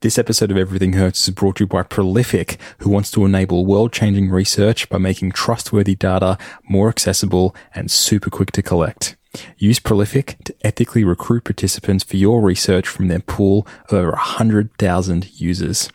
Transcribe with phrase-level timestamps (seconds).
[0.00, 3.66] This episode of Everything Hurts is brought to you by Prolific, who wants to enable
[3.66, 9.16] world changing research by making trustworthy data more accessible and super quick to collect.
[9.56, 15.40] Use Prolific to ethically recruit participants for your research from their pool of over 100,000
[15.40, 15.90] users.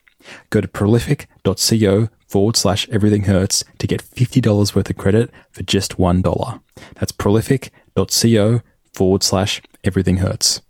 [0.49, 5.97] Go to prolific.co forward slash everything hurts to get $50 worth of credit for just
[5.97, 6.61] $1.
[6.95, 8.61] That's prolific.co
[8.93, 10.61] forward slash everything hurts.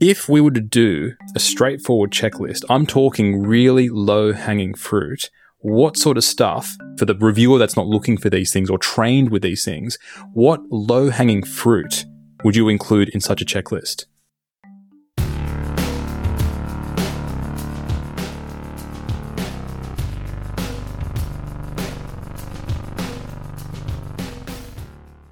[0.00, 5.30] If we were to do a straightforward checklist, I'm talking really low hanging fruit.
[5.60, 9.30] What sort of stuff for the reviewer that's not looking for these things or trained
[9.30, 9.98] with these things,
[10.34, 12.04] what low hanging fruit
[12.44, 14.04] would you include in such a checklist?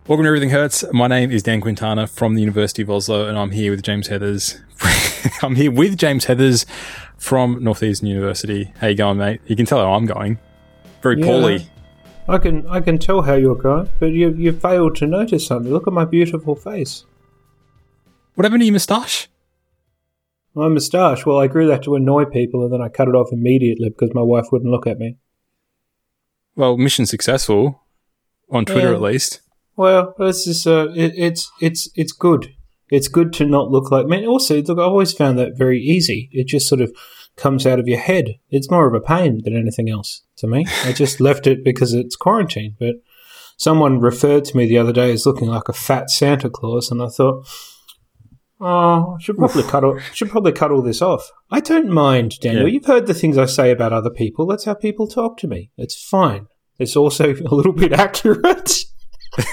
[0.06, 0.84] Welcome to Everything Hurts.
[0.92, 4.08] My name is Dan Quintana from the University of Oslo, and I'm here with James
[4.08, 4.60] Heathers.
[5.42, 6.66] I'm here with James Heathers
[7.16, 8.72] from Northeastern University.
[8.80, 9.40] How you going, mate?
[9.46, 10.38] You can tell how I'm going.
[11.02, 11.26] Very Yeah.
[11.26, 11.66] poorly.
[12.28, 15.72] I can I can tell how you're going, but you you failed to notice something.
[15.72, 17.04] Look at my beautiful face.
[18.34, 19.28] What happened to your moustache?
[20.54, 21.24] My moustache.
[21.26, 24.14] Well, I grew that to annoy people, and then I cut it off immediately because
[24.14, 25.16] my wife wouldn't look at me.
[26.56, 27.82] Well, mission successful
[28.50, 28.94] on Twitter Yeah.
[28.96, 29.40] at least.
[29.76, 32.54] Well, this is uh, it, it's it's it's good.
[32.90, 34.26] It's good to not look like me.
[34.26, 36.28] Also, look, I always found that very easy.
[36.32, 36.94] It just sort of
[37.36, 38.36] comes out of your head.
[38.50, 40.66] It's more of a pain than anything else to me.
[40.84, 42.76] I just left it because it's quarantine.
[42.78, 42.96] But
[43.56, 47.02] someone referred to me the other day as looking like a fat Santa Claus, and
[47.02, 47.46] I thought,
[48.60, 51.30] oh, I should probably cut all, should probably cut all this off.
[51.50, 52.68] I don't mind, Daniel.
[52.68, 52.74] Yeah.
[52.74, 54.46] You've heard the things I say about other people.
[54.46, 55.70] That's how people talk to me.
[55.76, 56.46] It's fine.
[56.78, 58.84] It's also a little bit accurate.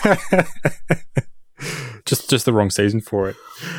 [2.06, 3.36] just just the wrong season for it.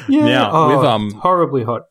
[0.08, 0.24] Yeah.
[0.24, 1.86] Now, oh, with, um, horribly hot.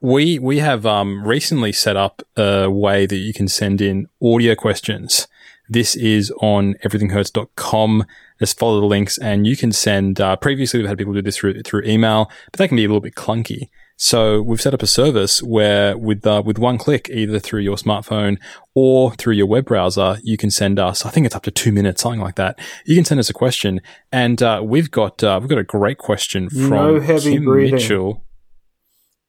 [0.00, 4.54] We we have um, recently set up a way that you can send in audio
[4.54, 5.26] questions.
[5.68, 8.04] This is on everythinghurts.com.
[8.38, 11.38] Just follow the links and you can send, uh, previously we've had people do this
[11.38, 13.70] through, through email, but that can be a little bit clunky.
[14.02, 17.76] So we've set up a service where with, uh, with one click, either through your
[17.76, 18.36] smartphone
[18.74, 21.70] or through your web browser, you can send us, I think it's up to two
[21.70, 22.58] minutes, something like that.
[22.84, 23.80] You can send us a question
[24.10, 27.76] and, uh, we've got, uh, we've got a great question from No heavy Kim breathing.
[27.76, 28.24] Mitchell.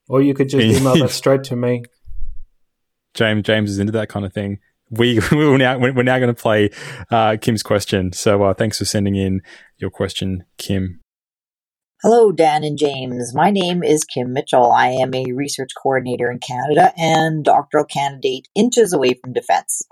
[0.09, 1.83] Or you could just email that straight to me.
[3.13, 4.57] James James is into that kind of thing.
[4.89, 6.72] We we're now we're now going to play
[7.12, 8.12] uh, Kim's question.
[8.12, 9.44] So uh, thanks for sending in
[9.78, 11.03] your question, Kim.
[12.06, 13.34] Hello, Dan and James.
[13.34, 14.74] My name is Kim Mitchell.
[14.74, 19.84] I am a research coordinator in Canada and doctoral candidate inches away from defense.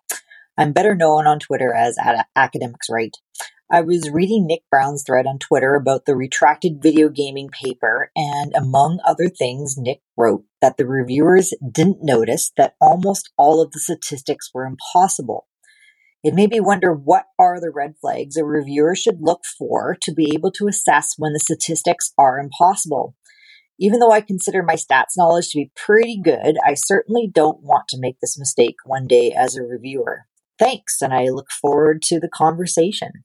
[0.58, 3.16] I'm better known on Twitter as Ad- Academics Right.
[3.72, 8.54] I was reading Nick Brown's thread on Twitter about the retracted video gaming paper, and
[8.58, 13.80] among other things, Nick wrote that the reviewers didn't notice that almost all of the
[13.80, 15.48] statistics were impossible.
[16.24, 20.14] It made me wonder what are the red flags a reviewer should look for to
[20.14, 23.16] be able to assess when the statistics are impossible.
[23.80, 27.88] Even though I consider my stats knowledge to be pretty good, I certainly don't want
[27.90, 30.26] to make this mistake one day as a reviewer.
[30.60, 33.24] Thanks, and I look forward to the conversation.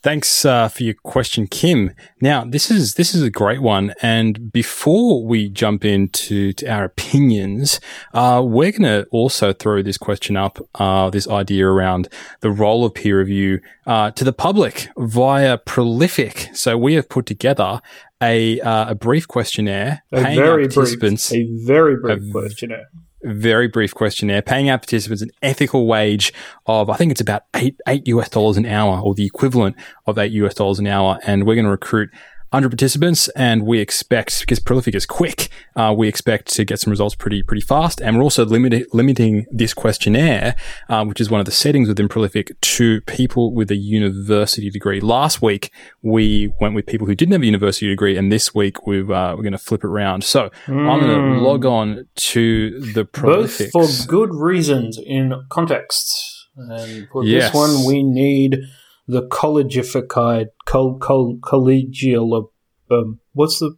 [0.00, 1.90] Thanks uh, for your question, Kim.
[2.20, 6.84] Now this is this is a great one, and before we jump into to our
[6.84, 7.80] opinions,
[8.14, 12.08] uh, we're going to also throw this question up, uh, this idea around
[12.40, 16.48] the role of peer review uh, to the public via Prolific.
[16.54, 17.80] So we have put together
[18.22, 22.86] a a brief questionnaire, A very brief, a very brief A- questionnaire.
[23.22, 26.32] Very brief questionnaire, paying our participants an ethical wage
[26.66, 30.18] of, I think it's about eight, eight US dollars an hour or the equivalent of
[30.18, 31.18] eight US dollars an hour.
[31.24, 32.10] And we're going to recruit
[32.50, 36.90] 100 participants and we expect, because Prolific is quick, uh, we expect to get some
[36.90, 38.00] results pretty, pretty fast.
[38.00, 40.56] And we're also limited, limiting this questionnaire,
[40.88, 45.00] uh, which is one of the settings within Prolific to people with a university degree.
[45.00, 45.70] Last week,
[46.02, 48.16] we went with people who didn't have a university degree.
[48.16, 50.24] And this week, we've, uh, we're going to flip it around.
[50.24, 51.38] So I'm going Mm.
[51.38, 56.46] to log on to the prolific Both for good reasons in context.
[56.56, 57.52] And for Yes.
[57.52, 58.58] this one, we need
[59.08, 62.50] the collegified, col, col, collegial,
[62.90, 63.74] um, what's the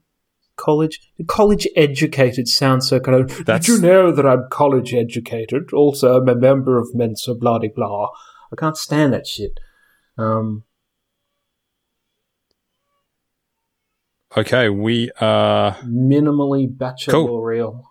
[0.57, 1.01] college?
[1.29, 3.45] College educated sounds so kind of.
[3.47, 5.73] That's- Did you know that I'm college educated?
[5.73, 8.09] Also, I'm a member of Mensa, blah, blah, blah.
[8.53, 9.59] I can't stand that shit.
[10.19, 10.65] Um,
[14.37, 17.85] Okay, we are minimally bachelorial.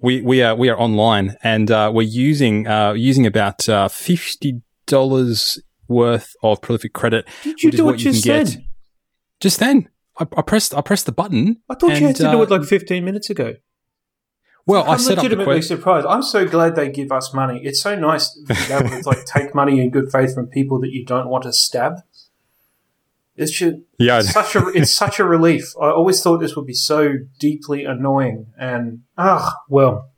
[0.00, 4.60] we we are we are online and uh, we're using uh, using about uh, fifty
[4.86, 5.60] dollars
[5.90, 7.28] worth of prolific credit.
[7.42, 8.46] Did you do what what you said?
[8.46, 8.58] get.
[9.40, 9.88] Just then,
[10.18, 11.60] I, I pressed I pressed the button.
[11.68, 13.56] I thought you had and, to do uh, it like 15 minutes ago.
[14.66, 15.76] Well, I I'm set up the legitimately question.
[15.78, 16.06] surprised.
[16.06, 17.60] I'm so glad they give us money.
[17.64, 20.78] It's so nice to be able to like take money in good faith from people
[20.80, 21.94] that you don't want to stab.
[23.36, 25.72] It's just Yeah, it's such a it's such a relief.
[25.80, 30.10] I always thought this would be so deeply annoying, and ah, well,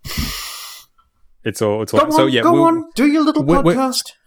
[1.45, 1.83] it's all.
[1.83, 2.05] It's go all.
[2.07, 4.03] on, so yeah, go we'll- on, do your little we- we- podcast.
[4.07, 4.22] we're,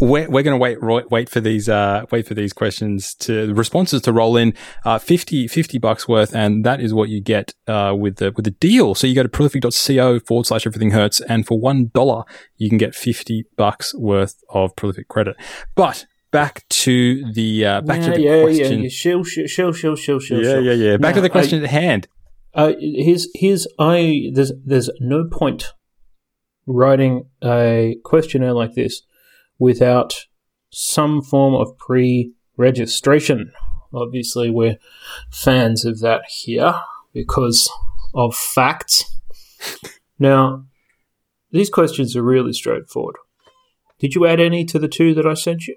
[0.00, 0.78] we're going to wait
[1.10, 4.54] wait for these uh, wait for these questions to responses to roll in.
[4.84, 8.44] Uh, 50, 50 bucks worth and that is what you get uh, with the with
[8.44, 8.94] the deal.
[8.94, 12.24] So you go to prolific.co forward slash everything hurts and for one dollar
[12.56, 15.36] you can get 50 bucks worth of prolific credit.
[15.74, 18.88] But back to the uh, back yeah, to the yeah, question yeah, yeah.
[18.88, 20.40] Shill, shill, shill, shill, shill, shill.
[20.40, 20.96] yeah, yeah yeah.
[20.96, 22.08] back to the question at hand.
[22.54, 25.72] Uh, here's here's I there's there's no point
[26.66, 29.02] writing a questionnaire like this
[29.60, 30.26] without
[30.70, 33.52] some form of pre-registration.
[33.94, 34.78] Obviously, we're
[35.30, 36.80] fans of that here
[37.12, 37.70] because
[38.12, 39.04] of facts.
[40.22, 40.66] Now,
[41.50, 43.16] these questions are really straightforward.
[43.98, 45.76] Did you add any to the two that I sent you?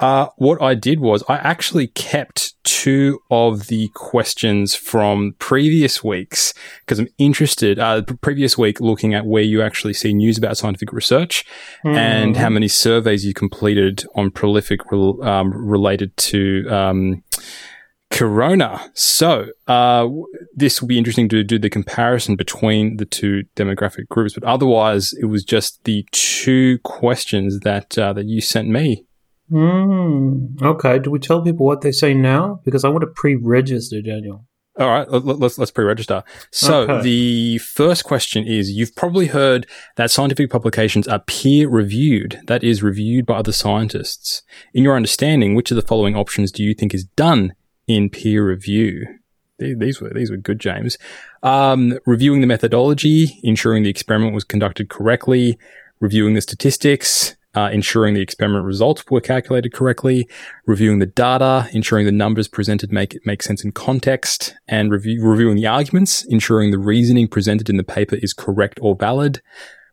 [0.00, 6.54] Uh, what I did was I actually kept two of the questions from previous weeks
[6.80, 7.78] because I'm interested.
[7.78, 11.44] Uh, previous week, looking at where you actually see news about scientific research
[11.84, 17.22] and how many surveys you completed on prolific rel- um, related to um,
[18.10, 18.90] Corona.
[18.94, 20.08] So uh,
[20.54, 24.32] this will be interesting to do the comparison between the two demographic groups.
[24.32, 29.04] But otherwise, it was just the two questions that uh, that you sent me.
[29.50, 30.98] Mm, okay.
[30.98, 32.60] Do we tell people what they say now?
[32.64, 34.46] Because I want to pre-register, Daniel.
[34.78, 36.22] All right, let- let- let's let's pre-register.
[36.52, 37.02] So Okay.
[37.02, 39.66] the first question is: You've probably heard
[39.96, 44.42] that scientific publications are peer-reviewed, that is, reviewed by other scientists.
[44.72, 47.52] In your understanding, which of the following options do you think is done
[47.88, 49.04] in peer review?
[49.58, 50.96] These were these were good, James.
[51.42, 55.58] Um, reviewing the methodology, ensuring the experiment was conducted correctly,
[55.98, 60.28] reviewing the statistics, uh, ensuring the experiment results were calculated correctly,
[60.66, 65.56] reviewing the data, ensuring the numbers presented make make sense in context, and review, reviewing
[65.56, 69.40] the arguments, ensuring the reasoning presented in the paper is correct or valid,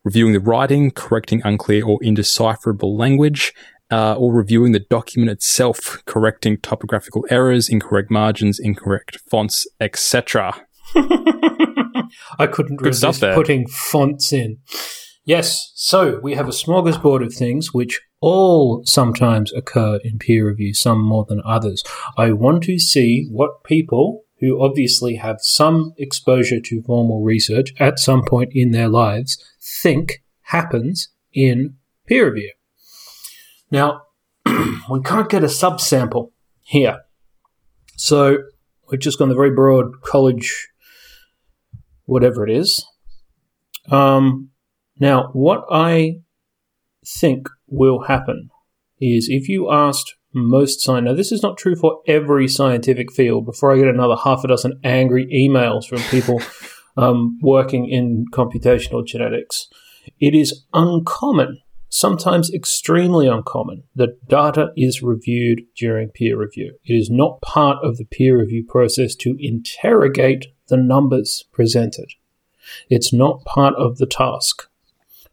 [0.04, 3.54] reviewing the writing, correcting unclear or indecipherable language,
[3.92, 10.54] uh, or reviewing the document itself, correcting typographical errors, incorrect margins, incorrect fonts, etc.
[10.96, 14.60] I couldn't Good resist putting fonts in.
[15.28, 20.74] Yes, so we have a smorgasbord of things which all sometimes occur in peer review,
[20.74, 21.84] some more than others.
[22.18, 28.00] I want to see what people who obviously have some exposure to formal research at
[28.00, 31.76] some point in their lives think happens in
[32.06, 32.54] peer review.
[33.70, 34.04] Now,
[34.46, 36.32] we can't get a subsample
[36.64, 37.00] here.
[37.98, 38.38] So
[38.90, 40.70] we've just gone the very broad college,
[42.06, 42.88] whatever it is.
[43.92, 44.52] Um,
[45.00, 46.22] now, what I
[47.06, 48.50] think will happen
[49.00, 53.46] is if you asked most science, now this is not true for every scientific field.
[53.46, 56.42] Before I get another half a dozen angry emails from people
[56.98, 59.68] um, working in computational genetics,
[60.20, 66.78] it is uncommon, sometimes extremely uncommon, that data is reviewed during peer review.
[66.86, 72.14] It is not part of the peer review process to interrogate the numbers presented.
[72.90, 74.68] It's not part of the task.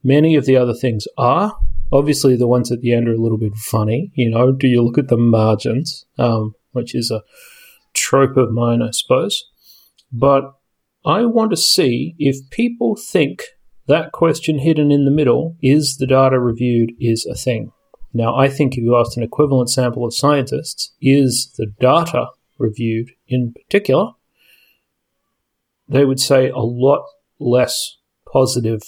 [0.04, 1.56] Many of the other things are.
[1.90, 4.12] Obviously, the ones at the end are a little bit funny.
[4.14, 7.22] You know, do you look at the margins, um, which is a
[7.94, 9.44] trope of mine, I suppose.
[10.12, 10.52] But
[11.04, 13.42] I want to see if people think
[13.86, 17.72] that question hidden in the middle is the data reviewed is a thing.
[18.12, 23.10] Now, I think if you asked an equivalent sample of scientists, is the data reviewed
[23.26, 24.12] in particular,
[25.88, 27.04] they would say a lot
[27.38, 27.98] less
[28.32, 28.82] positive.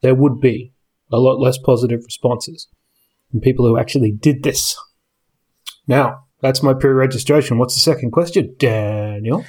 [0.00, 0.72] There would be
[1.10, 2.68] a lot less positive responses
[3.30, 4.76] from people who actually did this.
[5.86, 7.58] Now, that's my pre registration.
[7.58, 9.44] What's the second question, Daniel?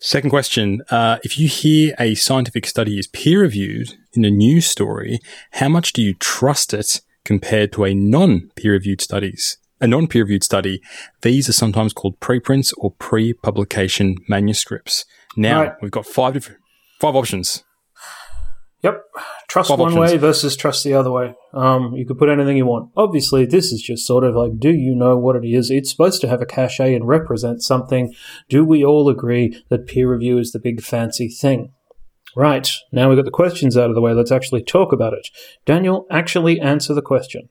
[0.00, 0.82] Second question.
[0.90, 5.18] Uh, if you hear a scientific study is peer reviewed in a news story,
[5.52, 9.58] how much do you trust it compared to a non peer reviewed studies?
[9.80, 10.80] A non peer reviewed study,
[11.22, 15.04] these are sometimes called preprints or pre publication manuscripts.
[15.36, 15.72] Now, Right.
[15.82, 16.60] we've got five different,
[17.00, 17.64] five options.
[18.82, 19.02] Yep.
[19.48, 20.12] Trust Five one options.
[20.12, 21.34] way versus trust the other way.
[21.52, 22.90] Um, you could put anything you want.
[22.96, 25.70] Obviously, this is just sort of like, do you know what it is?
[25.70, 28.14] It's supposed to have a cachet and represent something.
[28.48, 31.72] Do we all agree that peer review is the big fancy thing?
[32.36, 32.70] Right.
[32.92, 34.12] Now we've got the questions out of the way.
[34.12, 35.26] Let's actually talk about it.
[35.64, 37.48] Daniel, actually answer the question.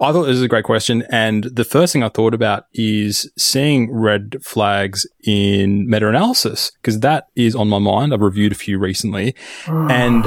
[0.00, 1.04] I thought this is a great question.
[1.10, 7.00] And the first thing I thought about is seeing red flags in meta analysis, because
[7.00, 8.14] that is on my mind.
[8.14, 9.34] I've reviewed a few recently.
[9.66, 10.24] and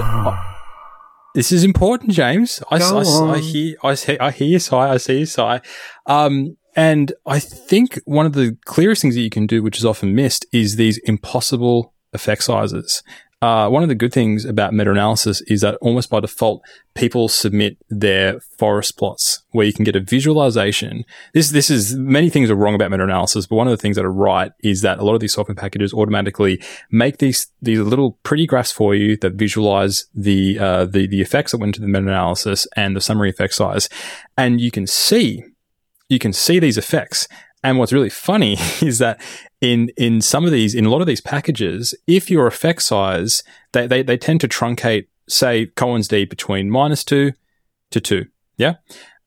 [1.34, 2.62] this is important, James.
[2.70, 4.92] I, I, I, hear, I, see I hear you sigh.
[4.92, 5.62] I see you sigh.
[6.06, 9.86] Um, and I think one of the clearest things that you can do, which is
[9.86, 13.04] often missed, is these impossible effect sizes.
[13.44, 17.76] Uh, one of the good things about meta-analysis is that almost by default, people submit
[17.90, 21.04] their forest plots where you can get a visualization.
[21.34, 24.06] This, this is, many things are wrong about meta-analysis, but one of the things that
[24.06, 28.18] are right is that a lot of these software packages automatically make these, these little
[28.24, 31.92] pretty graphs for you that visualize the, uh, the, the effects that went into the
[31.92, 33.90] meta-analysis and the summary effect size.
[34.38, 35.44] And you can see,
[36.08, 37.28] you can see these effects.
[37.62, 39.20] And what's really funny is that
[39.64, 43.44] in in some of these, in a lot of these packages, if your effect size,
[43.72, 47.32] they, they, they tend to truncate, say, Cohen's D between minus two
[47.92, 48.26] to two.
[48.58, 48.76] Yeah.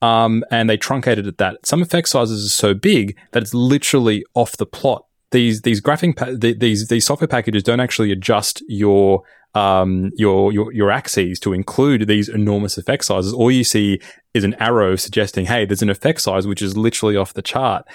[0.02, 1.64] Um, and they truncated at that.
[1.64, 5.06] Some effect sizes are so big that it's literally off the plot.
[5.30, 9.22] These these graphing pa- these these software packages don't actually adjust your
[9.54, 13.32] um, your, your your axes to include these enormous effect sizes.
[13.32, 14.00] All you see
[14.34, 17.86] is an arrow suggesting, "Hey, there's an effect size which is literally off the chart."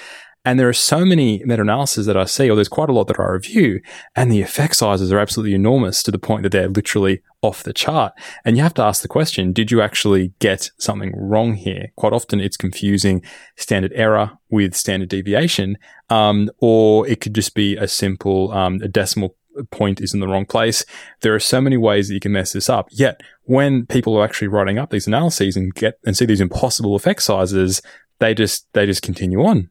[0.44, 3.08] And there are so many meta analyses that I see, or there's quite a lot
[3.08, 3.80] that I review,
[4.16, 7.74] and the effect sizes are absolutely enormous to the point that they're literally off the
[7.74, 8.14] chart.
[8.44, 11.92] And you have to ask the question, did you actually get something wrong here?
[11.96, 13.24] Quite often it's confusing
[13.56, 15.78] standard error with standard deviation,
[16.10, 19.36] um, or it could just be a simple um, a decimal
[19.70, 20.86] point is in the wrong place.
[21.22, 22.88] There are so many ways that you can mess this up.
[22.90, 26.96] Yet when people are actually writing up these analyses and get and see these impossible
[26.96, 27.82] effect sizes,
[28.20, 29.70] they just they just continue on.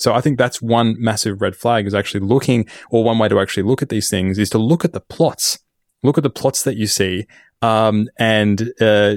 [0.00, 3.40] So I think that's one massive red flag is actually looking, or one way to
[3.40, 5.58] actually look at these things is to look at the plots,
[6.02, 7.26] look at the plots that you see,
[7.62, 9.16] um, and uh,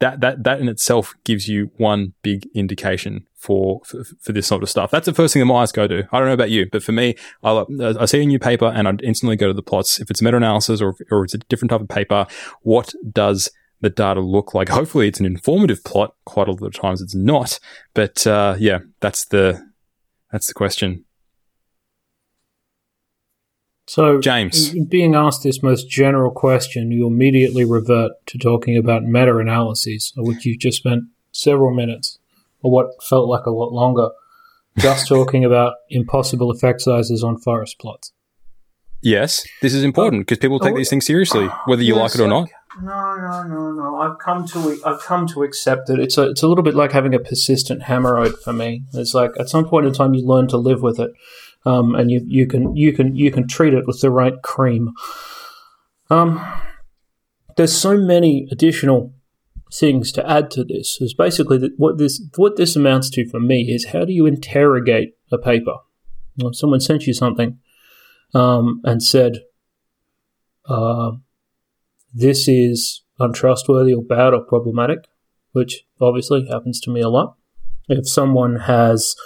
[0.00, 4.62] that that that in itself gives you one big indication for, for, for this sort
[4.62, 4.90] of stuff.
[4.90, 6.08] That's the first thing that my eyes go to.
[6.12, 8.86] I don't know about you, but for me, I, I see a new paper and
[8.88, 10.00] I instantly go to the plots.
[10.00, 12.26] If it's a meta analysis or or it's a different type of paper,
[12.62, 14.68] what does the data look like?
[14.70, 16.14] Hopefully, it's an informative plot.
[16.24, 17.58] Quite a lot of times, it's not.
[17.94, 19.71] But uh, yeah, that's the
[20.32, 21.04] that's the question.
[23.86, 29.36] So, James, being asked this most general question, you immediately revert to talking about meta
[29.36, 32.18] analyses, which you've just spent several minutes,
[32.62, 34.08] or what felt like a lot longer,
[34.78, 38.12] just talking about impossible effect sizes on forest plots.
[39.02, 42.24] Yes, this is important because people take these things seriously, whether you yes, like it
[42.24, 42.48] or not.
[42.80, 43.96] No, no, no, no.
[44.00, 46.00] I've come to I've come to accept it.
[46.00, 48.84] It's a it's a little bit like having a persistent hemorrhoid for me.
[48.94, 51.10] It's like at some point in time you learn to live with it,
[51.66, 54.92] um, and you you can you can you can treat it with the right cream.
[56.08, 56.44] Um,
[57.56, 59.12] there's so many additional
[59.70, 60.98] things to add to this.
[61.00, 64.24] Is basically that what this what this amounts to for me is how do you
[64.24, 65.76] interrogate a paper?
[66.38, 67.58] If someone sent you something
[68.34, 69.40] um, and said.
[70.64, 71.12] Uh,
[72.12, 75.06] this is untrustworthy or bad or problematic,
[75.52, 77.36] which obviously happens to me a lot.
[77.88, 79.16] If someone has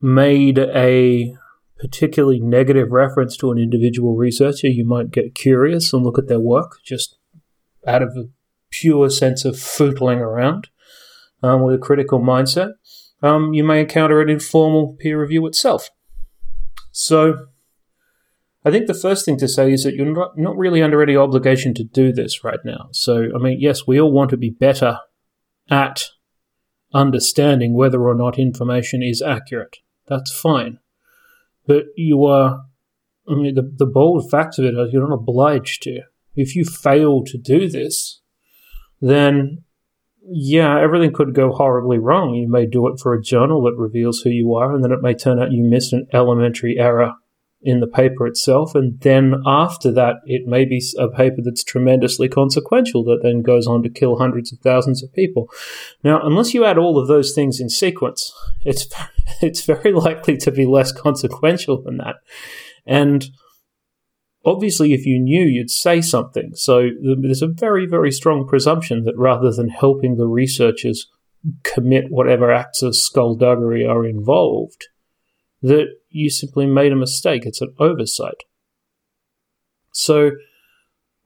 [0.00, 1.34] made a
[1.78, 6.40] particularly negative reference to an individual researcher, you might get curious and look at their
[6.40, 7.18] work just
[7.86, 8.28] out of a
[8.70, 10.68] pure sense of footling around
[11.42, 12.72] um, with a critical mindset.
[13.22, 15.90] Um, you may encounter an informal peer review itself.
[16.92, 17.46] So,
[18.66, 21.72] I think the first thing to say is that you're not, really under any obligation
[21.74, 22.88] to do this right now.
[22.90, 24.98] So, I mean, yes, we all want to be better
[25.70, 26.06] at
[26.92, 29.76] understanding whether or not information is accurate.
[30.08, 30.80] That's fine.
[31.64, 32.64] But you are,
[33.28, 36.00] I mean, the, the bold facts of it are you're not obliged to.
[36.34, 38.20] If you fail to do this,
[39.00, 39.62] then
[40.28, 42.34] yeah, everything could go horribly wrong.
[42.34, 45.02] You may do it for a journal that reveals who you are, and then it
[45.02, 47.14] may turn out you missed an elementary error
[47.66, 48.76] in the paper itself.
[48.76, 53.66] And then after that, it may be a paper that's tremendously consequential that then goes
[53.66, 55.50] on to kill hundreds of thousands of people.
[56.04, 58.32] Now, unless you add all of those things in sequence,
[58.64, 58.86] it's,
[59.42, 62.16] it's very likely to be less consequential than that.
[62.86, 63.26] And
[64.44, 66.52] obviously, if you knew, you'd say something.
[66.54, 71.08] So there's a very, very strong presumption that rather than helping the researchers
[71.64, 74.86] commit whatever acts of skullduggery are involved,
[75.62, 77.44] that you simply made a mistake.
[77.44, 78.44] It's an oversight.
[79.92, 80.32] So,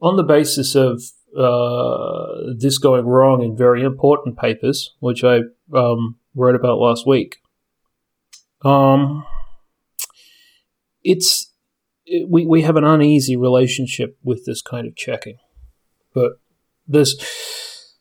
[0.00, 1.02] on the basis of
[1.37, 5.40] uh, this going wrong in very important papers, which I
[5.75, 7.37] um, wrote about last week,
[8.62, 9.25] um,
[11.04, 11.52] it's
[12.04, 15.38] it, we we have an uneasy relationship with this kind of checking,
[16.12, 16.32] but
[16.87, 17.16] there's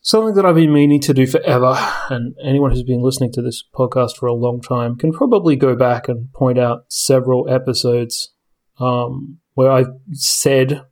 [0.02, 1.76] Something that I've been meaning to do forever,
[2.10, 5.76] and anyone who's been listening to this podcast for a long time can probably go
[5.76, 8.34] back and point out several episodes
[8.80, 10.84] um, where I've said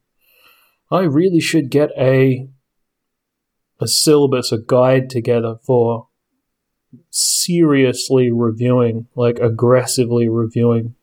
[0.91, 2.49] I really should get a
[3.79, 6.07] a syllabus, a guide together for
[7.09, 10.95] seriously reviewing, like aggressively reviewing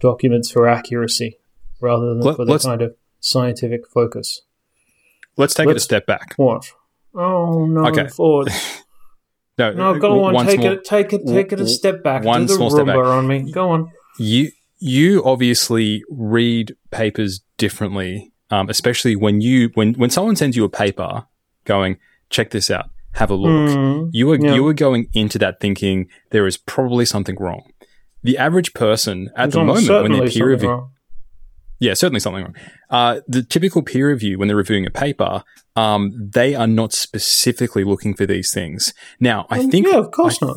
[0.00, 1.38] documents for accuracy
[1.80, 4.42] rather than Let- for the kind of scientific focus.
[5.36, 6.34] Let's take it a step back.
[6.36, 6.72] What?
[7.14, 8.08] Oh no, Okay.
[8.08, 8.48] Ford.
[9.58, 10.46] No, No, go on.
[10.46, 10.84] Take small- it.
[10.84, 11.26] Take it.
[11.26, 12.24] Take it a step back.
[12.24, 12.96] one Do the small step back.
[12.96, 13.52] On me.
[13.52, 13.90] Go on.
[14.18, 20.64] You you obviously read papers differently, um, especially when you when when someone sends you
[20.64, 21.26] a paper
[21.66, 21.98] going
[22.30, 23.76] check this out, have a look.
[23.76, 24.54] Mm, You are Yeah.
[24.54, 27.62] you are going into that thinking there is probably something wrong.
[28.22, 30.91] The average person at there's the moment when they're peer something review, wrong.
[31.82, 32.54] Yeah, certainly something wrong.
[32.90, 35.42] Uh, the typical peer review when they're reviewing a paper,
[35.74, 38.94] um, they are not specifically looking for these things.
[39.18, 40.56] Now, I Um, think yeah, of course I- not.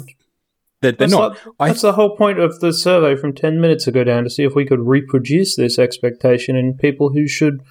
[0.82, 1.30] that they're That's, not.
[1.32, 4.30] like- I- that's the whole point of the survey from 10 minutes ago down to
[4.30, 7.62] see if we could reproduce this expectation in people who should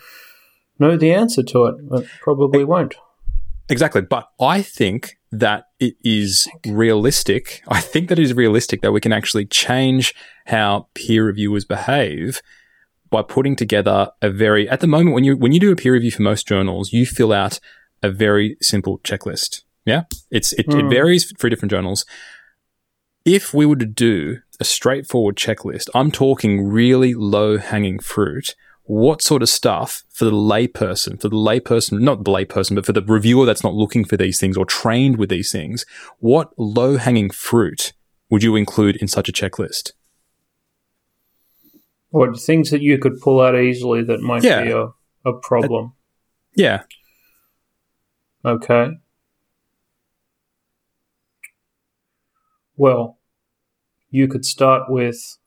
[0.80, 2.96] know the answer to it, but probably won't.
[3.68, 4.02] Exactly.
[4.02, 7.62] But I think that it is realistic.
[7.68, 10.12] I think that it is realistic that we can actually change
[10.46, 12.42] how peer reviewers behave
[13.10, 15.92] by putting together a very at the moment when you when you do a peer
[15.92, 17.60] review for most journals, you fill out
[18.02, 19.62] a very simple checklist.
[19.84, 20.02] Yeah?
[20.30, 20.90] It's it, it Mm.
[20.90, 22.04] varies for different journals.
[23.24, 28.54] If we were to do a straightforward checklist, I'm talking really low hanging fruit
[28.86, 32.92] what sort of stuff for the layperson, for the layperson, not the layperson, but for
[32.92, 35.86] the reviewer that's not looking for these things or trained with these things,
[36.18, 37.94] what low hanging fruit
[38.28, 39.92] would you include in such a checklist?
[42.14, 44.62] Or things that you could pull out easily that might Yeah.
[44.62, 44.86] be a,
[45.28, 45.94] a problem.
[46.54, 46.84] Yeah.
[48.44, 48.92] Okay.
[52.76, 53.18] Well,
[54.10, 55.38] you could start with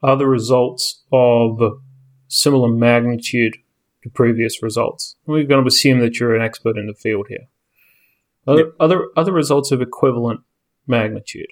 [0.00, 1.60] other results of
[2.28, 3.56] similar magnitude
[4.04, 5.16] to previous results.
[5.26, 7.48] We're going to assume that you're an expert in the field here.
[8.46, 10.42] Other other, other results of equivalent
[10.86, 11.48] magnitude.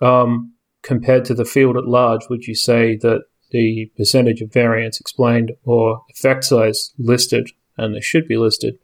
[0.00, 0.51] Um,
[0.82, 5.52] compared to the field at large, would you say that the percentage of variance explained
[5.64, 8.78] or effect size listed, and they should be listed,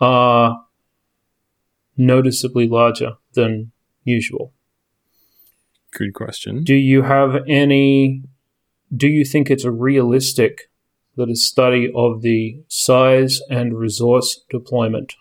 [0.00, 0.64] are
[1.96, 3.72] noticeably larger than
[4.04, 4.52] usual?
[5.92, 6.64] Good question.
[6.64, 8.22] Do you have any?
[8.94, 10.70] Do you think it's realistic
[11.16, 15.14] that a study of the size and resource deployment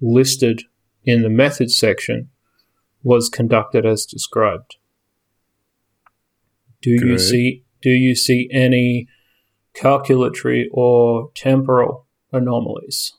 [0.00, 0.62] listed
[1.04, 2.30] in the methods section
[3.02, 4.76] was conducted as described?
[6.82, 7.64] Do you see?
[7.80, 9.08] Do you see any
[9.74, 13.12] calculatory or temporal anomalies?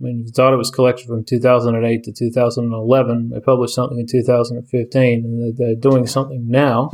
[0.00, 3.30] I mean, the data was collected from 2008 to 2011.
[3.30, 6.92] They published something in 2015, and they're, they're doing something now,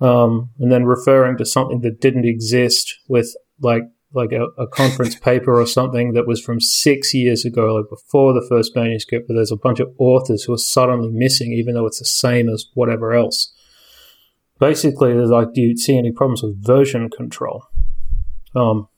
[0.00, 5.14] um, and then referring to something that didn't exist with like like a, a conference
[5.20, 9.26] paper or something that was from six years ago, like before the first manuscript.
[9.26, 12.48] But there's a bunch of authors who are suddenly missing, even though it's the same
[12.48, 13.53] as whatever else.
[14.68, 17.66] Basically, there's like, do you see any problems with version control?
[18.54, 18.88] Um,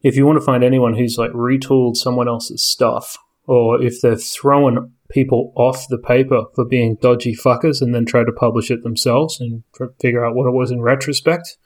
[0.00, 4.16] if you want to find anyone who's like retooled someone else's stuff, or if they're
[4.16, 8.84] throwing people off the paper for being dodgy fuckers and then try to publish it
[8.84, 9.64] themselves and
[10.00, 11.56] figure out what it was in retrospect,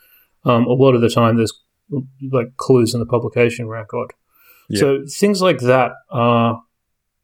[0.45, 1.53] um, a lot of the time there's
[2.33, 4.15] like clues in the publication record.
[4.71, 4.81] Yeah.
[4.81, 6.63] So things like that are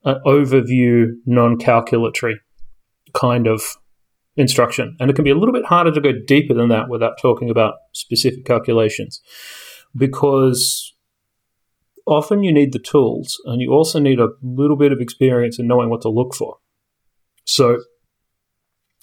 [0.04, 2.34] an overview, non-calculatory
[3.14, 3.62] kind of
[4.36, 7.18] instruction, and it can be a little bit harder to go deeper than that without
[7.20, 9.20] talking about specific calculations,
[9.96, 10.94] because
[12.06, 15.66] often you need the tools, and you also need a little bit of experience in
[15.66, 16.58] knowing what to look for.
[17.44, 17.78] So.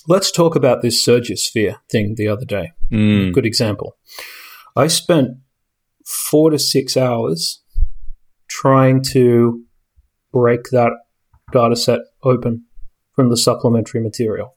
[0.09, 3.33] Let's talk about this Surgisphere thing the other day Mm.
[3.33, 3.97] good example.
[4.73, 5.31] I spent
[6.05, 7.61] four to six hours
[8.47, 9.63] trying to
[10.31, 10.93] break that
[11.51, 12.65] data set open
[13.13, 14.55] from the supplementary material.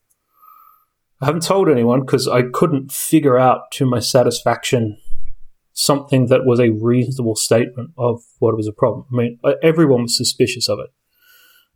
[1.21, 4.97] I haven't told anyone because I couldn't figure out to my satisfaction
[5.73, 9.07] something that was a reasonable statement of what was a problem.
[9.13, 10.91] I mean, everyone was suspicious of it.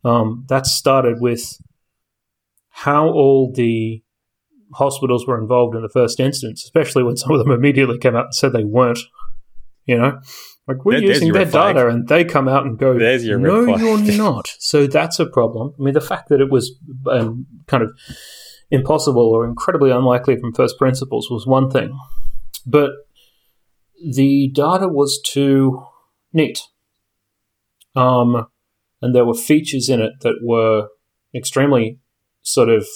[0.07, 1.57] Um, that started with
[2.69, 4.03] how all the
[4.73, 8.25] hospitals were involved in the first instance, especially when some of them immediately came out
[8.25, 8.99] and said they weren't.
[9.85, 10.19] You know,
[10.67, 11.75] like we're There- using their flag.
[11.75, 15.19] data, and they come out and go, There's your "No, flag." you're not." So that's
[15.19, 15.73] a problem.
[15.79, 16.75] I mean, the fact that it was
[17.07, 17.91] um, kind of
[18.71, 21.97] impossible or incredibly unlikely from first principles was one thing,
[22.65, 22.91] but
[24.03, 25.85] the data was too
[26.33, 26.61] neat.
[27.95, 28.47] Um,
[29.01, 30.87] and there were features in it that were
[31.33, 31.99] extremely
[32.41, 32.87] sort of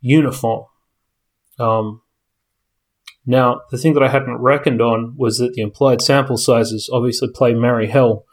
[0.00, 0.66] uniform.
[1.58, 2.02] Um,
[3.26, 7.28] now, the thing that I hadn't reckoned on was that the implied sample sizes obviously
[7.32, 8.24] play merry hell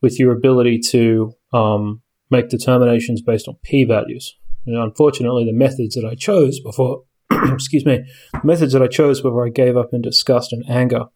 [0.00, 4.36] with your ability to um, make determinations based on p values.
[4.68, 8.04] And unfortunately, the methods that I chose before, excuse me,
[8.44, 11.06] methods that I chose before I gave up in disgust and anger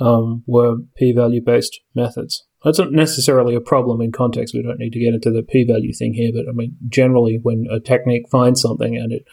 [0.00, 2.44] um, were p value based methods.
[2.64, 4.54] That's not necessarily a problem in context.
[4.54, 7.38] We don't need to get into the p value thing here, but I mean, generally,
[7.42, 9.26] when a technique finds something and it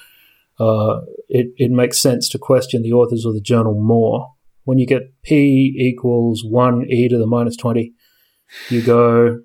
[0.60, 4.34] uh, it, it makes sense to question the authors or the journal more.
[4.66, 7.94] When you get p equals 1 e to the minus 20,
[8.70, 9.42] you go,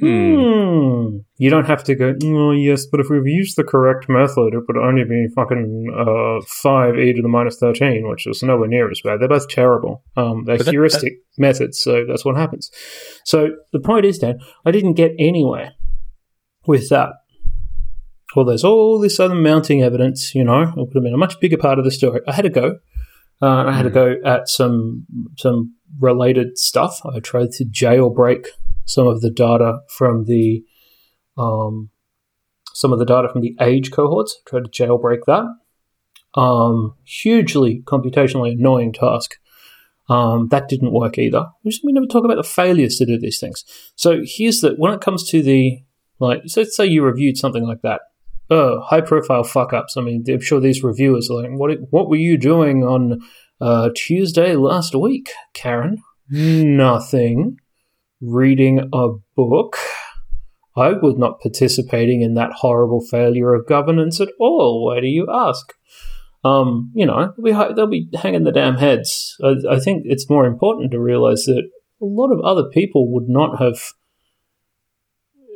[0.00, 1.18] Hmm.
[1.36, 4.62] You don't have to go, oh, yes, but if we've used the correct method, it
[4.66, 8.90] would only be fucking uh, 5 e to the minus 13, which is nowhere near
[8.90, 9.20] as bad.
[9.20, 10.02] They're both terrible.
[10.16, 11.42] Um, they're that, heuristic that...
[11.42, 12.70] methods, so that's what happens.
[13.24, 15.72] So the point is, Dan, I didn't get anywhere
[16.66, 17.10] with that.
[18.34, 21.38] Well, there's all this other mounting evidence, you know, it would have been a much
[21.40, 22.20] bigger part of the story.
[22.26, 22.78] I had to go.
[23.42, 23.94] Uh, I had to hmm.
[23.94, 25.06] go at some
[25.38, 27.00] some related stuff.
[27.04, 28.46] I tried to jailbreak
[28.90, 30.64] some of the data from the
[31.38, 31.90] um,
[32.74, 34.40] some of the data from the age cohorts.
[34.46, 35.44] Tried to jailbreak that.
[36.34, 39.36] Um, hugely computationally annoying task.
[40.08, 41.46] Um, that didn't work either.
[41.62, 43.64] We, just, we never talk about the failures to do these things.
[43.94, 45.82] So here's the when it comes to the
[46.18, 48.00] like, so let's say you reviewed something like that.
[48.50, 49.96] Oh, high profile fuck ups.
[49.96, 53.20] I mean, I'm sure these reviewers are like, what what were you doing on
[53.60, 56.02] uh, Tuesday last week, Karen?
[56.28, 57.58] Nothing
[58.20, 59.76] reading a book,
[60.76, 64.86] I was not participating in that horrible failure of governance at all.
[64.86, 65.72] Why do you ask?
[66.42, 69.36] Um, you know, we, they'll be hanging the damn heads.
[69.44, 71.68] I, I think it's more important to realize that
[72.00, 73.78] a lot of other people would not have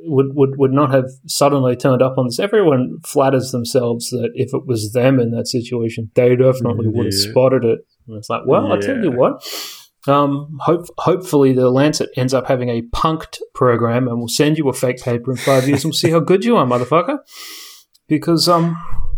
[0.06, 2.38] would, would, would not have suddenly turned up on this.
[2.38, 7.14] Everyone flatters themselves that if it was them in that situation, they definitely would have
[7.14, 7.78] spotted it.
[8.06, 8.74] And it's like, well, yeah.
[8.74, 9.42] I tell you what,
[10.06, 14.68] um, hope, hopefully, the Lancet ends up having a punked program and we'll send you
[14.68, 17.18] a fake paper in five years and we'll see how good you are, motherfucker.
[18.06, 18.76] Because, um,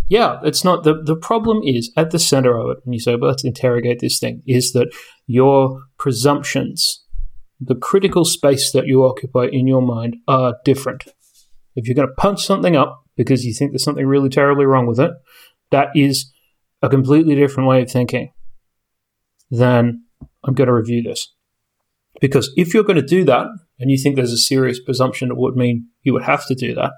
[0.08, 2.78] yeah, it's not the the problem is at the center of it.
[2.84, 4.42] And you say, well, let's interrogate this thing.
[4.46, 4.94] Is that
[5.26, 7.04] your presumptions,
[7.60, 11.04] the critical space that you occupy in your mind, are different.
[11.74, 14.86] If you're going to punch something up because you think there's something really terribly wrong
[14.86, 15.10] with it,
[15.70, 16.32] that is
[16.80, 18.30] a completely different way of thinking
[19.50, 20.05] than
[20.46, 21.34] I'm going to review this.
[22.20, 23.46] Because if you're going to do that,
[23.78, 26.74] and you think there's a serious presumption it would mean you would have to do
[26.74, 26.92] that,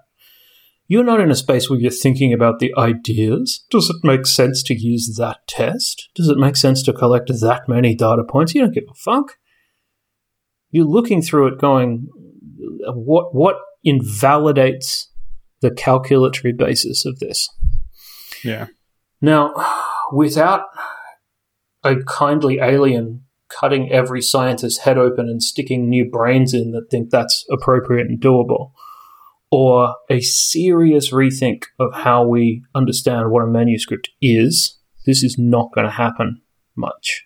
[0.87, 3.65] you're not in a space where you're thinking about the ideas.
[3.71, 6.09] Does it make sense to use that test?
[6.15, 8.55] Does it make sense to collect that many data points?
[8.55, 9.37] You don't give a fuck.
[10.71, 12.09] You're looking through it going,
[12.87, 15.13] what, what invalidates
[15.61, 17.49] the calculatory basis of this?
[18.43, 18.69] Yeah.
[19.21, 19.53] Now,
[20.13, 20.63] without
[21.85, 27.11] a kindly alien cutting every scientist's head open and sticking new brains in that think
[27.11, 28.73] that's appropriate and doable,
[29.51, 35.73] or a serious rethink of how we understand what a manuscript is, this is not
[35.75, 36.43] going to happen
[36.77, 37.25] much.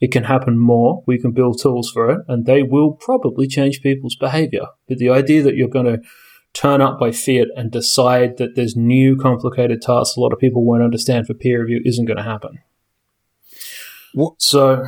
[0.00, 1.02] It can happen more.
[1.06, 4.66] We can build tools for it, and they will probably change people's behavior.
[4.86, 6.00] But the idea that you're going to
[6.52, 10.64] turn up by fiat and decide that there's new complicated tasks a lot of people
[10.64, 12.58] won't understand for peer review isn't going to happen.
[14.14, 14.40] What?
[14.40, 14.84] So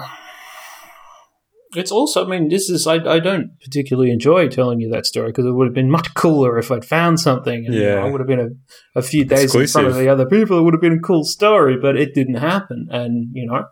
[1.76, 5.28] it's also, I mean, this is, I, I don't particularly enjoy telling you that story
[5.28, 7.66] because it would have been much cooler if I'd found something.
[7.66, 7.80] And, yeah.
[7.80, 9.80] You know, I would have been a, a few days Exclusive.
[9.80, 10.58] in front of the other people.
[10.58, 12.88] It would have been a cool story, but it didn't happen.
[12.90, 13.66] And, you know,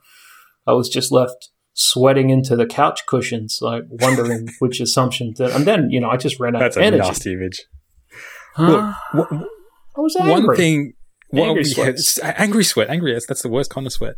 [0.66, 5.64] I was just left sweating into the couch cushions, like wondering which assumption to, and
[5.64, 6.98] then, you know, I just ran out That's of energy.
[6.98, 7.64] That's a nasty image.
[8.54, 8.94] Huh?
[9.14, 9.48] Look, what,
[9.96, 10.46] I was angry.
[10.46, 10.92] One thing,
[11.34, 11.98] angry, sweat.
[12.18, 12.90] Yeah, angry sweat.
[12.90, 13.12] Angry.
[13.12, 14.14] That's, that's the worst kind of sweat.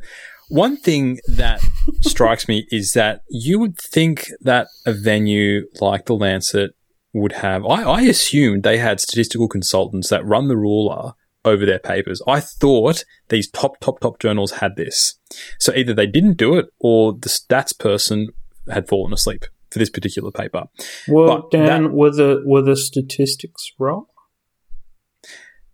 [0.50, 1.62] One thing that
[2.02, 6.72] strikes me is that you would think that a venue like the Lancet
[7.12, 7.64] would have.
[7.64, 11.12] I, I assumed they had statistical consultants that run the ruler
[11.44, 12.20] over their papers.
[12.26, 15.18] I thought these top, top, top journals had this.
[15.58, 18.28] So either they didn't do it or the stats person
[18.68, 20.64] had fallen asleep for this particular paper.
[21.08, 24.06] Well, but Dan, that, were the were the statistics wrong?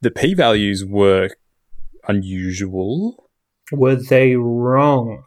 [0.03, 1.31] The p values were
[2.07, 3.26] unusual.
[3.73, 5.25] Were they wrong?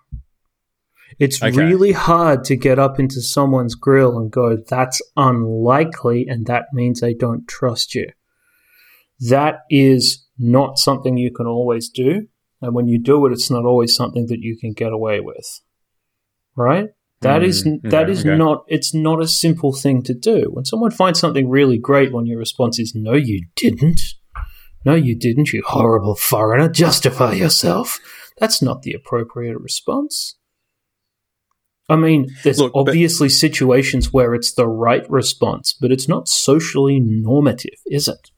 [1.20, 1.56] It's okay.
[1.58, 7.04] really hard to get up into someone's grill and go, that's unlikely, and that means
[7.04, 8.08] I don't trust you.
[9.20, 12.28] That is not something you can always do.
[12.62, 15.62] And when you do it, it's not always something that you can get away with.
[16.56, 16.90] Right?
[17.22, 18.38] That is Mm, that okay, is okay.
[18.38, 20.50] not it's not a simple thing to do.
[20.52, 24.00] When someone finds something really great, when your response is "No, you didn't,"
[24.86, 28.00] "No, you didn't," you horrible foreigner, justify yourself.
[28.40, 30.36] That's not the appropriate response.
[31.90, 36.28] I mean, there's Look, but- obviously situations where it's the right response, but it's not
[36.28, 38.30] socially normative, is it?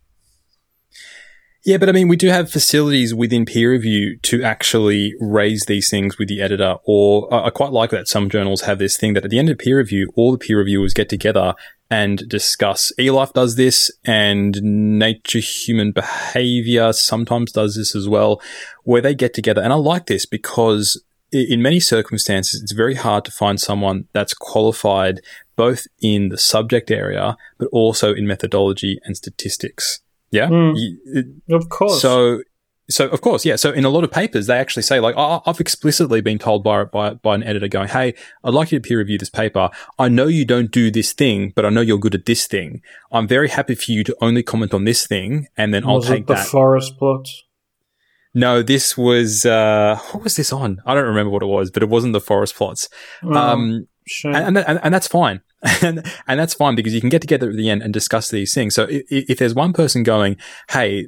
[1.64, 5.92] Yeah, but I mean, we do have facilities within peer review to actually raise these
[5.92, 6.78] things with the editor.
[6.86, 9.50] Or I I quite like that some journals have this thing that at the end
[9.50, 11.54] of peer review, all the peer reviewers get together
[11.92, 12.94] and discuss.
[12.98, 18.42] eLife does this, and Nature Human Behavior sometimes does this as well,
[18.86, 19.62] where they get together.
[19.62, 24.34] And I like this because in many circumstances, it's very hard to find someone that's
[24.34, 25.20] qualified
[25.58, 30.00] both in the subject area, but also in methodology and statistics.
[30.32, 30.48] Yeah.
[30.48, 31.42] Mm.
[31.50, 32.02] Of course.
[32.02, 32.42] so,
[32.90, 33.56] so of course, yeah.
[33.56, 36.64] So in a lot of papers, they actually say like, oh, I've explicitly been told
[36.64, 38.14] by, by, by an editor going, Hey,
[38.44, 39.70] I'd like you to peer review this paper.
[39.98, 42.82] I know you don't do this thing, but I know you're good at this thing.
[43.12, 45.48] I'm very happy for you to only comment on this thing.
[45.56, 46.48] And then I'll was take it the that.
[46.48, 47.44] forest plots?
[48.34, 50.82] no, this was, uh, what was this on?
[50.86, 52.88] I don't remember what it was, but it wasn't the forest plots.
[53.24, 54.34] Oh, Um, shame.
[54.36, 55.42] and, and, and that's fine.
[55.82, 58.54] and, and that's fine because you can get together at the end and discuss these
[58.54, 58.74] things.
[58.74, 60.38] So if, if there's one person going,
[60.70, 61.08] Hey,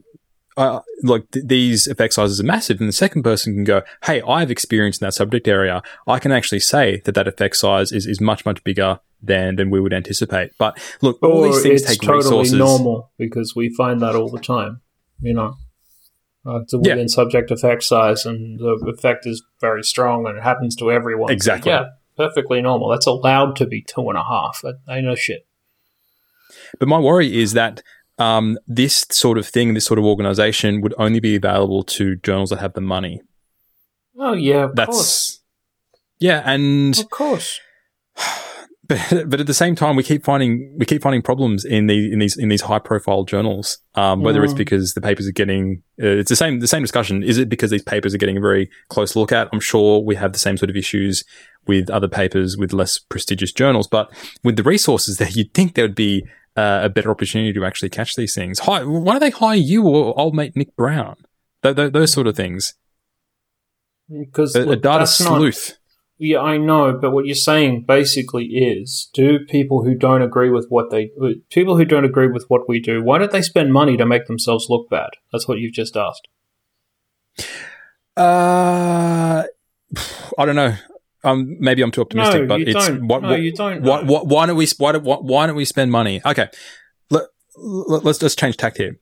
[0.58, 4.22] uh, like th- these effect sizes are massive, and the second person can go, Hey,
[4.28, 5.82] I have experience in that subject area.
[6.08, 9.70] I can actually say that that effect size is, is much, much bigger than, than
[9.70, 10.52] we would anticipate.
[10.58, 12.54] But look, all or these things it's take totally resources.
[12.54, 14.82] normal because we find that all the time.
[15.22, 15.56] You know,
[16.46, 16.94] uh, it's a Yeah.
[16.96, 21.30] within subject effect size, and the effect is very strong, and it happens to everyone.
[21.30, 21.72] So, Exactly.
[21.72, 21.86] yeah,
[22.18, 22.89] perfectly normal.
[22.89, 24.62] That's allowed to be two and a half.
[24.88, 25.48] I, I know shit.
[26.80, 27.82] But my worry is that
[28.17, 32.49] um, this sort of thing, this sort of organization would only be available to journals
[32.52, 33.21] that have the money.
[34.17, 35.39] Oh yeah, That's course,
[36.19, 37.60] yeah, and of course.
[38.88, 42.12] but but at the same time, we keep finding we keep finding problems in the
[42.13, 43.80] in these in these high profile journals.
[43.95, 44.58] Um, whether it's Mm.
[44.58, 47.23] because the papers are getting uh, it's the same the same discussion.
[47.23, 49.49] Is it because these papers are getting a very close look at?
[49.52, 51.23] I'm sure we have the same sort of issues
[51.65, 54.12] with other papers with less prestigious journals, but
[54.43, 57.89] with the resources there, you'd think there would be uh, a better opportunity to actually
[57.89, 58.60] catch these things.
[58.60, 61.16] Hi, why don't they hire you or old mate Nick Brown?
[61.63, 62.76] Th- th- those sort of things.
[64.10, 65.78] Because A, a data that's not- sleuth.
[66.20, 70.68] Yeah, I know, but what you're saying basically is do people who don't agree with
[70.70, 71.10] what they
[71.50, 74.28] people who don't agree with what we do, why don't they spend money to make
[74.28, 75.10] themselves look bad?
[75.32, 76.28] That's what you've just asked.
[78.16, 79.44] Uh,
[80.38, 80.76] I don't know.
[81.23, 83.07] Um, maybe I'm too optimistic, no, but you it's don't.
[83.07, 83.81] what, no, you don't.
[83.81, 86.21] what, what, why don't we why don't, why, why don't we spend money?
[86.25, 86.47] Okay,
[87.09, 87.23] let,
[87.55, 88.99] let, let's just change tact here.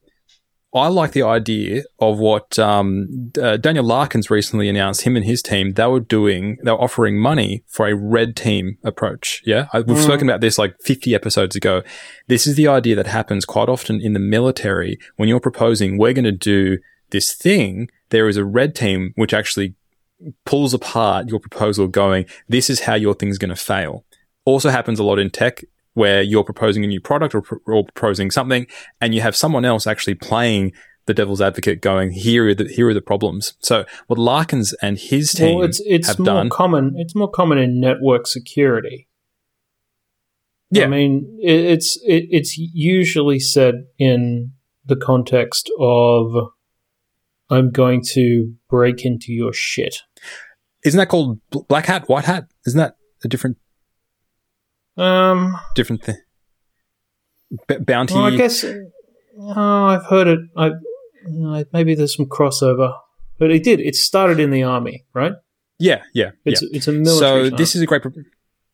[0.74, 5.02] I like the idea of what um, uh, Daniel Lakens recently announced.
[5.02, 6.58] Him and his team they were doing.
[6.64, 9.42] They were offering money for a red team approach.
[9.46, 10.04] Yeah, I, we've Mm.
[10.04, 11.82] spoken about this like 50 episodes ago.
[12.28, 16.14] This is the idea that happens quite often in the military when you're proposing we're
[16.14, 16.78] going to do
[17.10, 17.90] this thing.
[18.10, 19.76] There is a red team which actually
[20.46, 24.06] pulls apart your proposal going, this is how your thing's going to fail.
[24.46, 28.32] Also happens a lot in tech where you're proposing a new product or, or proposing
[28.32, 28.66] something
[29.00, 30.72] and you have someone else actually playing
[31.06, 33.54] the devil's advocate going, here are the, here are the problems.
[33.60, 36.50] So what Lakens and his team well, it's it's have more done.
[36.50, 36.94] common.
[36.96, 39.08] It's more common in network security.
[40.70, 40.86] Yeah.
[40.86, 44.54] I mean, it, it's it, it's usually said in
[44.86, 46.52] the context of
[47.50, 50.04] I'm going to break into your shit.
[50.84, 52.46] Isn't that called black hat, white hat?
[52.66, 53.58] Isn't that a different,
[54.98, 56.18] Um, different thing?
[57.68, 58.14] B- bounty.
[58.16, 58.64] well, I guess.
[58.64, 60.40] Oh, I've heard it.
[60.58, 60.72] I
[61.74, 62.98] maybe there's some crossover,
[63.38, 63.80] but it did.
[63.80, 65.34] It started in the army, right?
[65.80, 66.52] yeah, yeah, yeah.
[66.54, 67.50] It's it's a military.
[67.50, 68.04] so this is a great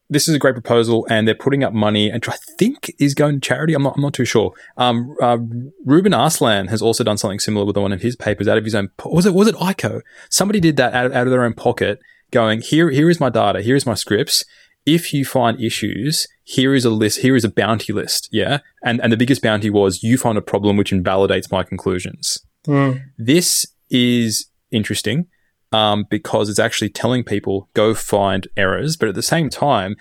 [0.09, 3.35] this is a great proposal and they're putting up money and I think is going
[3.35, 3.73] to charity.
[3.73, 4.53] I'm not, I'm not too sure.
[4.77, 5.37] Um, uh,
[5.85, 8.75] Ruben Arslan has also done something similar with one of his papers out of his
[8.75, 10.01] own po- was it was it ICO?
[10.29, 11.99] Somebody did that out of, out of their own pocket
[12.31, 14.43] going here here is my data here is my scripts.
[14.85, 18.59] If you find issues here is a list here is a bounty list yeah?
[18.83, 22.39] And and the biggest bounty was you find a problem which invalidates my conclusions.
[22.65, 22.93] Hmm.
[23.17, 25.27] this is interesting
[25.71, 29.95] um, because it's actually telling people go find errors, but at the same time,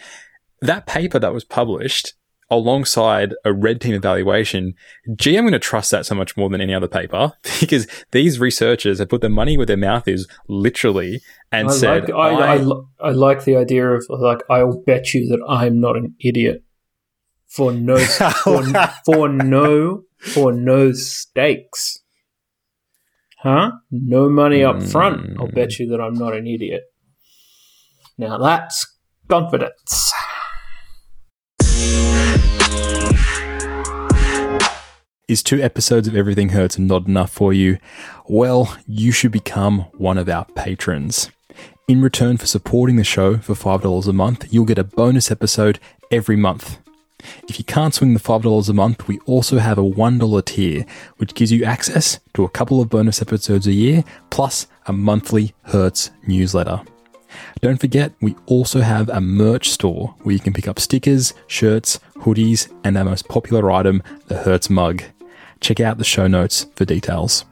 [0.61, 2.15] that paper that was published
[2.49, 4.73] alongside a red team evaluation,
[5.17, 8.39] gee, I'm going to trust that so much more than any other paper because these
[8.39, 12.31] researchers have put their money where their mouth is, literally, and I said, like, I,
[12.31, 16.15] I, I- I like the idea of like I'll bet you that I'm not an
[16.25, 16.63] idiot
[17.49, 17.99] for no
[18.45, 18.63] for,
[19.05, 21.99] for no for no stakes.
[23.47, 23.71] Huh?
[23.93, 24.87] No money up hmm.
[24.87, 25.37] front.
[25.39, 26.83] I'll bet you that I'm not an idiot.
[28.19, 30.13] Now that's confidence.
[35.29, 37.79] Is two episodes of Everything Hurts not enough for you?
[38.29, 41.31] Well, you should become one of our patrons.
[41.87, 45.79] In return for supporting the show for $5 a month, you'll get a bonus episode
[46.11, 46.79] every month.
[47.49, 50.85] If you can't swing the $5 a month, we also have a $1 tier,
[51.17, 55.55] which gives you access to a couple of bonus episodes a year, plus a monthly
[55.63, 56.83] Hertz newsletter.
[57.61, 61.99] Don't forget, we also have a merch store where you can pick up stickers, shirts,
[62.17, 65.03] hoodies, and our most popular item, the Hertz mug.
[65.61, 67.45] Check out the show notes for details.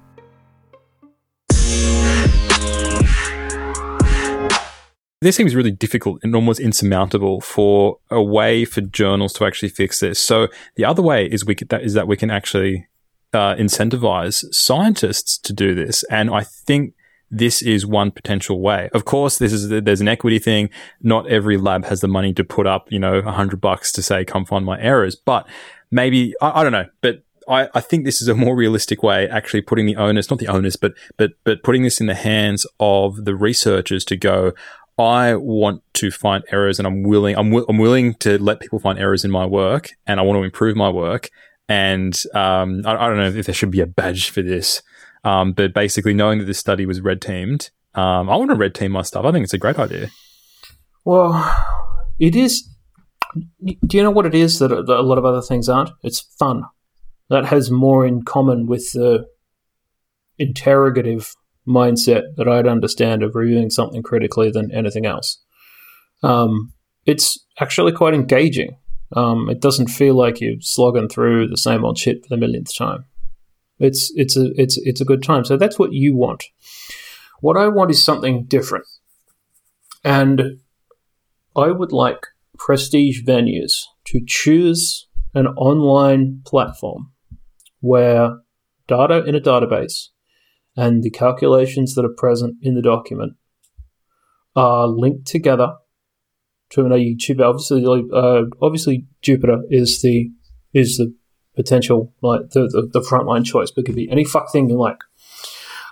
[5.25, 10.01] This seems really difficult and almost insurmountable for a way for journals to actually fix
[10.01, 10.21] this.
[10.21, 12.89] So the other way is we could, that is that we can actually
[13.33, 16.93] uh, incentivize scientists to do this, and I think
[17.31, 18.91] this is one potential way.
[18.93, 20.69] Of course, this is there's an equity thing.
[21.01, 24.03] Not every lab has the money to put up, you know, a hundred bucks to
[24.03, 25.49] say, "Come find my errors." But
[25.91, 29.29] maybe I, I don't know, but I, I, think this is a more realistic way,
[29.29, 32.67] actually putting the onus, not the onus, but but but putting this in the hands
[32.79, 34.53] of the researchers to go.
[34.98, 37.37] I want to find errors, and I'm willing.
[37.37, 40.38] I'm, w- I'm willing to let people find errors in my work, and I want
[40.38, 41.30] to improve my work.
[41.68, 44.83] And um, I, I, don't know if there should be a badge for this,
[45.24, 48.74] um, but basically, knowing that this study was red teamed, um, I want to red
[48.74, 49.24] team my stuff.
[49.24, 50.11] I think it's a great idea.
[51.04, 51.33] Well,
[52.18, 52.68] it is.
[53.62, 55.90] Do you know what it is that a lot of other things aren't?
[56.02, 56.64] It's fun
[57.30, 59.26] that has more in common with the
[60.38, 61.35] interrogative
[61.66, 65.42] mindset that I'd understand of reviewing something critically than anything else.
[66.22, 66.72] Um,
[67.07, 68.77] it's actually quite engaging.
[69.14, 72.74] Um, it doesn't feel like you're slogging through the same old shit for the millionth
[72.77, 73.05] time.
[73.79, 75.44] It's it's a it's it's a good time.
[75.44, 76.44] So that's what you want.
[77.40, 78.87] What I want is something different,
[80.05, 80.61] and
[81.57, 87.11] I would like prestige venues to choose an online platform
[87.81, 88.38] where
[88.87, 90.09] data in a database
[90.77, 93.35] and the calculations that are present in the document
[94.57, 95.75] are linked together
[96.71, 97.41] to a YouTube.
[97.41, 100.31] Obviously, uh, obviously Jupyter is the
[100.73, 101.15] is the
[101.55, 104.99] potential like the, the, the frontline choice, but could be any fuck thing you like.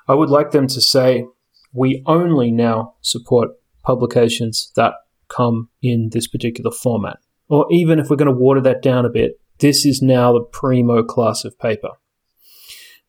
[0.08, 1.24] I would like them to say
[1.72, 3.50] we only now support
[3.84, 4.94] publications that
[5.28, 7.18] come in this particular format.
[7.48, 10.44] Or even if we're going to water that down a bit, this is now the
[10.44, 11.90] primo class of paper.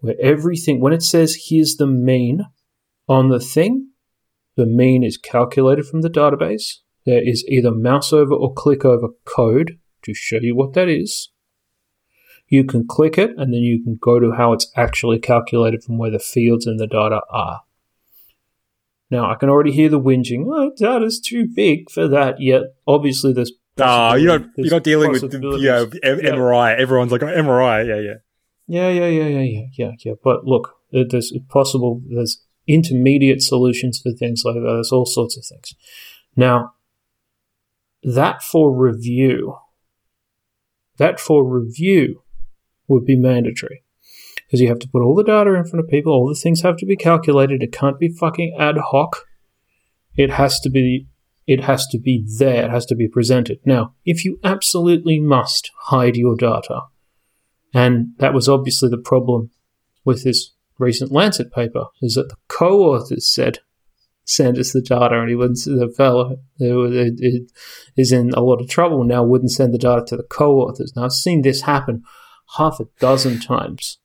[0.04, 2.42] Where everything, when it says here's the mean
[3.08, 3.92] on the thing,
[4.58, 6.80] the mean is calculated from the database.
[7.06, 11.30] There is either mouse over or click over code to show you what that is.
[12.50, 15.98] You can click it and then you can go to how it's actually calculated from
[15.98, 17.62] where the fields and the data are.
[19.10, 20.44] Now, I can already hear the whinging.
[20.48, 22.42] Oh, data's too big for that.
[22.42, 26.78] Yet, obviously, there's Oh, you're not you're not dealing with you know, MRI.
[26.78, 27.88] Everyone's like oh, MRI.
[27.88, 28.16] Yeah, yeah.
[28.67, 30.13] Yeah, yeah, yeah, yeah, yeah, yeah, yeah.
[30.23, 32.02] But look, there's possible.
[32.08, 34.62] There's intermediate solutions for things like that.
[34.62, 35.73] There's all sorts of things.
[36.36, 36.73] Now,
[38.04, 39.58] that for review,
[40.97, 42.23] that for review
[42.88, 43.84] would be mandatory
[44.45, 46.13] because you have to put all the data in front of people.
[46.13, 47.63] All the things have to be calculated.
[47.63, 49.26] It can't be fucking ad hoc.
[50.15, 51.08] It has to be
[51.45, 53.60] it has to be there, it has to be presented.
[53.65, 56.84] Now, if you absolutely must hide your data,
[57.74, 59.50] and that was obviously the problem
[60.06, 63.60] with this recent Lancet paper, is that the co authors said,
[64.26, 69.04] send us the data, and he wouldn't, the fellow is in a lot of trouble
[69.04, 70.94] now, wouldn't send the data to the co authors.
[70.96, 72.04] Now, I've seen this happen
[72.58, 73.98] half a dozen times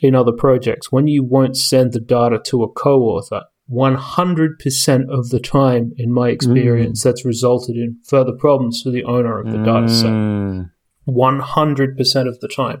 [0.00, 0.92] in other projects.
[0.92, 6.12] When you won't send the data to a co author, 100% of the time, in
[6.12, 7.04] my experience, mm.
[7.04, 9.64] that's resulted in further problems for the owner of the mm.
[9.64, 10.70] data set.
[11.08, 12.80] 100% of the time.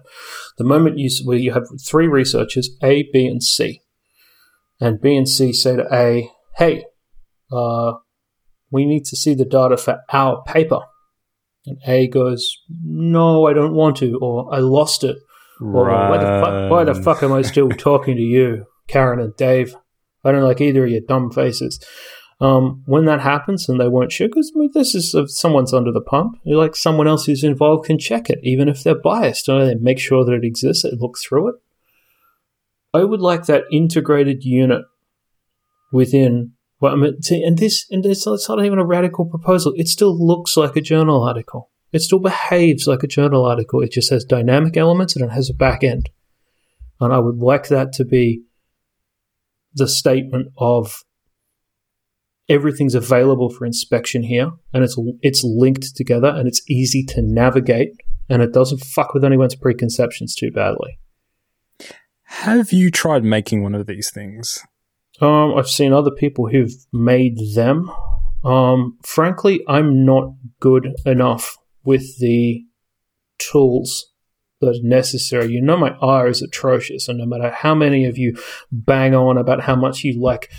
[0.58, 3.82] The moment you, where you have three researchers, A, B, and C,
[4.80, 6.84] and B and C say to A, hey,
[7.52, 7.94] uh,
[8.70, 10.80] we need to see the data for our paper.
[11.66, 15.16] And A goes, no, I don't want to, or I lost it,
[15.60, 19.34] or why, the fuck, why the fuck am I still talking to you, Karen and
[19.36, 19.74] Dave?
[20.22, 21.82] I don't like either of your dumb faces.
[22.38, 25.72] Um, when that happens and they won't share, because I mean, this is if someone's
[25.72, 29.48] under the pump, like someone else who's involved can check it, even if they're biased.
[29.48, 31.54] Know, they make sure that it exists, they look through it.
[32.92, 34.84] I would like that integrated unit
[35.92, 36.52] within.
[36.78, 39.72] Well, I mean, and this, and it's, it's not even a radical proposal.
[39.76, 41.70] It still looks like a journal article.
[41.92, 43.80] It still behaves like a journal article.
[43.80, 46.10] It just has dynamic elements and it has a back end.
[47.00, 48.42] And I would like that to be
[49.72, 51.04] the statement of
[52.48, 57.92] everything's available for inspection here, and it's it's linked together, and it's easy to navigate,
[58.28, 60.98] and it doesn't fuck with anyone's preconceptions too badly.
[62.24, 64.60] Have you tried making one of these things?
[65.20, 67.90] Um, I've seen other people who've made them.
[68.44, 72.64] Um, frankly, I'm not good enough with the
[73.38, 74.12] tools
[74.60, 75.52] that are necessary.
[75.52, 78.36] You know, my eye is atrocious, and no matter how many of you
[78.70, 80.50] bang on about how much you like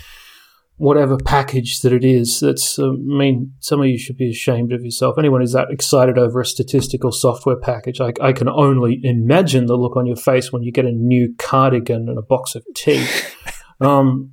[0.78, 4.72] whatever package that it is, that's, uh, I mean, some of you should be ashamed
[4.72, 5.16] of yourself.
[5.18, 9.76] Anyone who's that excited over a statistical software package, I, I can only imagine the
[9.76, 13.06] look on your face when you get a new cardigan and a box of tea.
[13.80, 14.32] um,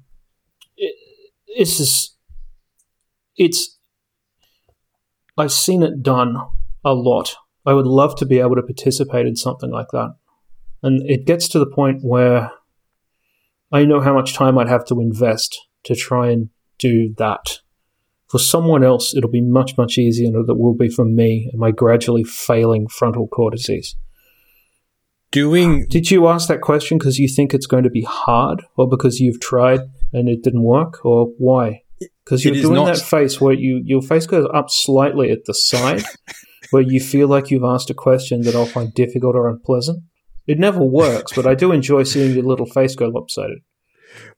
[0.78, 0.96] it,
[1.48, 2.18] it's just,
[3.36, 3.78] it's,
[5.38, 6.38] I've seen it done
[6.86, 7.36] a lot
[7.66, 10.16] I would love to be able to participate in something like that.
[10.84, 12.52] And it gets to the point where
[13.72, 17.60] I know how much time I'd have to invest to try and do that.
[18.30, 21.60] For someone else, it'll be much, much easier than it will be for me and
[21.60, 23.96] my gradually failing frontal cortices.
[25.32, 25.88] Doing.
[25.90, 29.20] Did you ask that question because you think it's going to be hard, or because
[29.20, 29.82] you've tried
[30.12, 31.84] and it didn't work, or why?
[32.24, 32.96] Because you're doing not...
[32.96, 36.04] that face where you your face goes up slightly at the side,
[36.72, 40.04] where you feel like you've asked a question that I'll find difficult or unpleasant.
[40.48, 43.60] It never works, but I do enjoy seeing your little face go lopsided.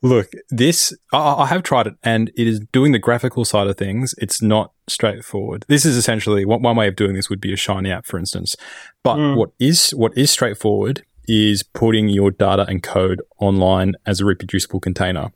[0.01, 3.78] Look, this I, I, have tried it, and it is doing the graphical side of
[3.78, 4.15] things.
[4.17, 5.65] It's not straightforward.
[5.67, 8.17] This is essentially one, one way of doing this would be a shiny app, for
[8.17, 8.55] instance.
[9.03, 9.38] But mm.
[9.38, 14.80] what is what is straightforward is putting your data and code online as a reproducible
[14.80, 15.32] container.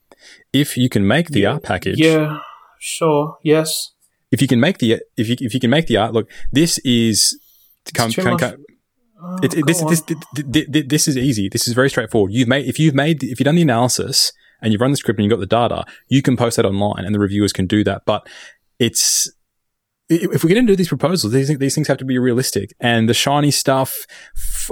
[0.54, 1.54] If you can make the yeah.
[1.54, 2.40] R package, yeah,
[2.80, 3.92] sure, yes,
[4.32, 6.78] if you can make the if you if you can make the art look, this
[6.80, 7.40] is
[7.94, 8.56] come, come, come
[9.22, 10.04] oh, it, it, this, this,
[10.34, 11.50] this, this is easy.
[11.50, 12.34] This is very straightforward.
[12.34, 15.20] You've made if you've made if you've done the analysis and you've run the script
[15.20, 17.84] and you've got the data, you can post that online and the reviewers can do
[17.84, 18.04] that.
[18.06, 18.28] But
[18.80, 19.32] it's
[20.10, 22.74] if we're going to do these proposals, these, these things have to be realistic.
[22.80, 24.06] And the shiny stuff,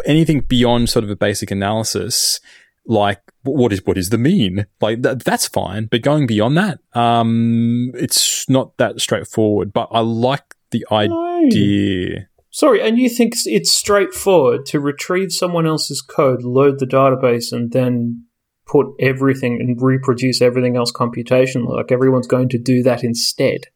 [0.06, 2.42] anything beyond sort of a basic analysis,
[2.86, 4.66] like what is what is the mean?
[4.82, 9.72] Like th- that's fine, but going beyond that, um, it's not that straightforward.
[9.72, 12.29] But I like the idea.
[12.52, 17.72] Sorry, and you think it's straightforward to retrieve someone else's code, load the database, and
[17.72, 18.26] then
[18.66, 21.76] put everything and reproduce everything else computationally?
[21.76, 23.68] Like everyone's going to do that instead,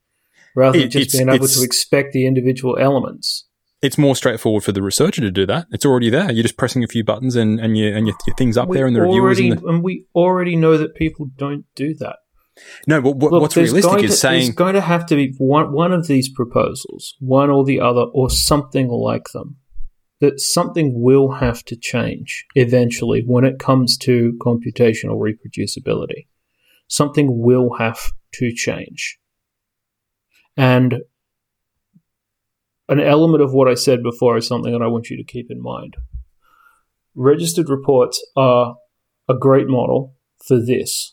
[0.56, 3.46] rather than just being able to expect the individual elements
[3.84, 5.68] it's more straightforward for the researcher to do that.
[5.72, 6.32] It's already there.
[6.32, 8.78] You're just pressing a few buttons and, and, you, and your, your thing's up we
[8.78, 9.38] there and the reviewers.
[9.38, 12.16] Already, and, the- and we already know that people don't do that.
[12.88, 14.44] No, but what, Look, what's realistic is to, saying.
[14.44, 18.06] There's going to have to be one, one of these proposals, one or the other,
[18.14, 19.58] or something like them.
[20.20, 26.28] That something will have to change eventually when it comes to computational reproducibility.
[26.88, 28.00] Something will have
[28.36, 29.20] to change.
[30.56, 31.02] And
[32.88, 35.48] an element of what I said before is something that I want you to keep
[35.50, 35.96] in mind.
[37.16, 38.76] Registered reports are
[39.28, 41.13] a great model for this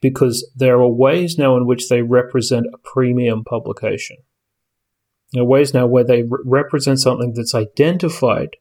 [0.00, 4.18] because there are ways now in which they represent a premium publication.
[5.32, 8.56] There are ways now where they re- represent something that's identified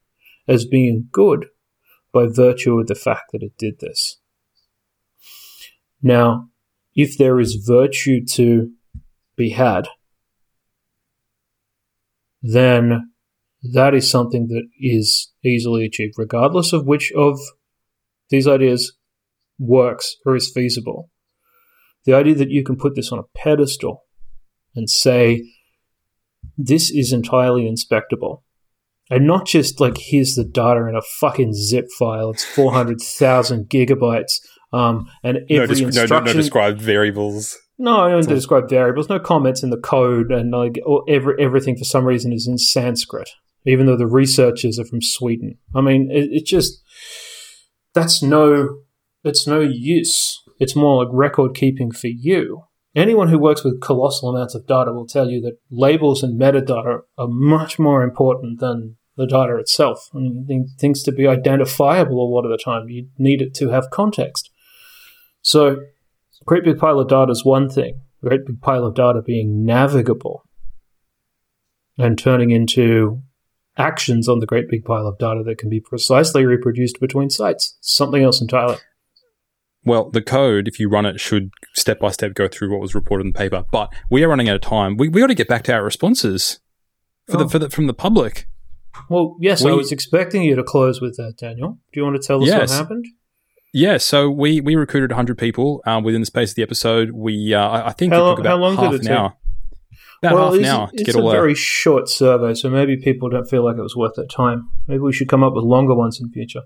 [0.47, 1.47] as being good
[2.11, 4.19] by virtue of the fact that it did this.
[6.01, 6.49] Now,
[6.95, 8.71] if there is virtue to
[9.35, 9.87] be had
[12.41, 13.11] then
[13.73, 17.39] that is something that is easily achieved, regardless of which of
[18.29, 18.93] these ideas
[19.59, 21.09] works or is feasible.
[22.07, 24.05] The idea that you can put this on a pedestal
[24.73, 25.43] and say,
[26.57, 28.43] this is entirely inspectable.
[29.09, 34.39] And not just like, here's the data in a fucking zip file, it's 400,000 gigabytes,
[34.71, 36.09] um, and every no, instruction.
[36.09, 37.57] No, no, no described variables.
[37.77, 39.09] No, I don't so, describe variables.
[39.09, 40.79] No comments in the code, and like
[41.09, 43.29] every, everything for some reason is in Sanskrit,
[43.65, 45.57] even though the researchers are from Sweden.
[45.75, 46.81] I mean, it, it just
[47.93, 48.79] that's no,
[49.25, 50.41] it's no use.
[50.59, 52.63] It's more like record keeping for you.
[52.95, 57.01] Anyone who works with colossal amounts of data will tell you that labels and metadata
[57.17, 60.09] are much more important than the data itself.
[60.15, 63.69] I mean, things to be identifiable a lot of the time, you need it to
[63.69, 64.49] have context.
[65.41, 65.77] So
[66.45, 68.01] great big pile of data is one thing.
[68.23, 70.43] Great big pile of data being navigable
[71.97, 73.21] and turning into
[73.77, 77.77] actions on the great big pile of data that can be precisely reproduced between sites.
[77.79, 78.77] Something else entirely.
[79.87, 82.93] Well, the code, if you run it, should step by step go through what was
[82.93, 83.65] reported in the paper.
[83.71, 84.97] But we are running out of time.
[84.97, 86.59] We we got to get back to our responses
[87.27, 87.43] for oh.
[87.43, 88.47] the for the from the public.
[89.09, 91.77] Well, yes, we, I was expecting you to close with that, Daniel.
[91.93, 92.71] Do you want to tell us yes.
[92.71, 93.05] what happened?
[93.73, 97.11] Yeah, so we we recruited 100 people um, within the space of the episode.
[97.11, 99.07] We uh, I- I think How it took about how long did half it an
[99.07, 99.11] take?
[99.11, 99.33] hour.
[100.23, 101.59] About half an it's, hour to it's a very that.
[101.59, 104.69] short survey, so maybe people don't feel like it was worth their time.
[104.87, 106.61] Maybe we should come up with longer ones in future.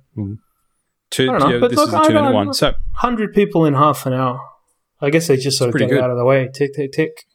[1.12, 2.54] Two, I don't know, yeah, but this look, is a two minute one.
[2.54, 4.40] So Hundred people in half an hour.
[5.00, 6.50] I guess they just sort of get out of the way.
[6.54, 7.26] Tick, tick, tick.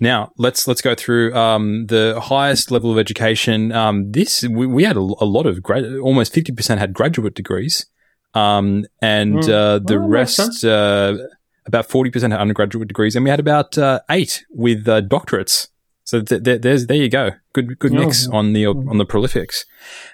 [0.00, 3.72] Now let's let's go through um, the highest level of education.
[3.72, 7.34] Um, this we, we had a, a lot of grad, almost fifty percent had graduate
[7.34, 7.86] degrees,
[8.34, 9.48] um, and Mm.
[9.48, 11.16] uh, the Well, rest uh,
[11.66, 15.68] about forty percent had undergraduate degrees, and we had about uh, eight with uh, doctorates.
[16.08, 18.38] So th- th- there's there you go, good good Oh, mix yeah.
[18.38, 19.66] on the on the prolifics.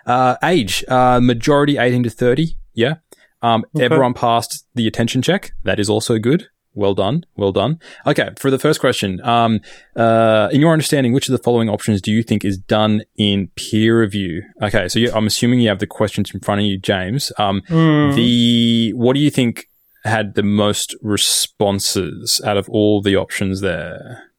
[0.06, 2.94] Uh, age uh, majority eighteen to thirty, yeah.
[3.42, 3.84] Um, Okay.
[3.84, 5.52] Everyone passed the attention check.
[5.62, 6.48] That is also good.
[6.76, 7.16] Well done.
[7.36, 7.78] Well done.
[8.04, 9.60] Okay, for the first question, um,
[9.94, 13.48] uh, in your understanding, which of the following options do you think is done in
[13.54, 14.42] peer review?
[14.60, 17.30] Okay, so you, I'm assuming you have the questions in front of you, James.
[17.38, 18.16] Um, Mm.
[18.16, 19.66] the what do you think
[20.04, 24.30] had the most responses out of all the options there?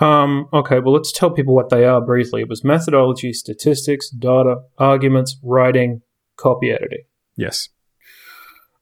[0.00, 2.40] Um, okay, well, let's tell people what they are briefly.
[2.40, 6.00] It was methodology, statistics, data, arguments, writing,
[6.36, 7.04] copy editing.
[7.36, 7.68] Yes.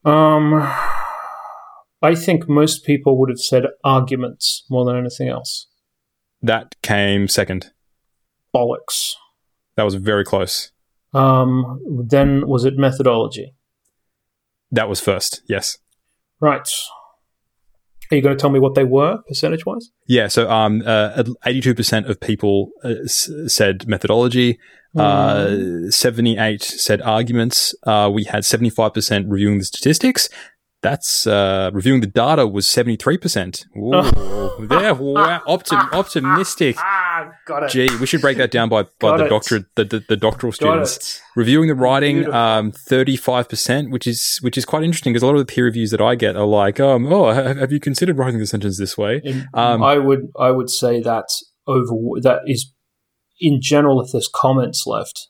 [0.04, 0.54] Um,
[2.00, 5.66] I think most people would have said arguments more than anything else.
[6.40, 7.72] That came second.
[8.54, 9.14] Bollocks.
[9.74, 10.70] That was very close.
[11.12, 13.54] Um, then was it methodology?
[14.70, 15.42] That was first.
[15.48, 15.78] Yes.
[16.40, 16.68] Right.
[18.10, 19.90] Are you going to tell me what they were percentage wise?
[20.06, 24.58] Yeah, so um, uh, 82% of people uh, s- said methodology.
[24.96, 27.74] Uh, 78 said arguments.
[27.86, 30.28] Uh, we had 75% reviewing the statistics.
[30.80, 33.64] That's uh, reviewing the data was 73%.
[33.76, 36.76] Ooh, there, wow, optim- optimistic.
[36.78, 37.70] Ah, got it.
[37.70, 41.20] Gee, we should break that down by, by the doctorate, the, the, the doctoral students.
[41.34, 45.34] Reviewing the writing, um, thirty-five percent, which is which is quite interesting because a lot
[45.34, 48.16] of the peer reviews that I get are like, um, oh, have, have you considered
[48.16, 49.20] writing the sentence this way?
[49.24, 51.92] In- Um, I would I would say that's over.
[52.22, 52.72] That is,
[53.40, 55.28] in general, if there's comments left,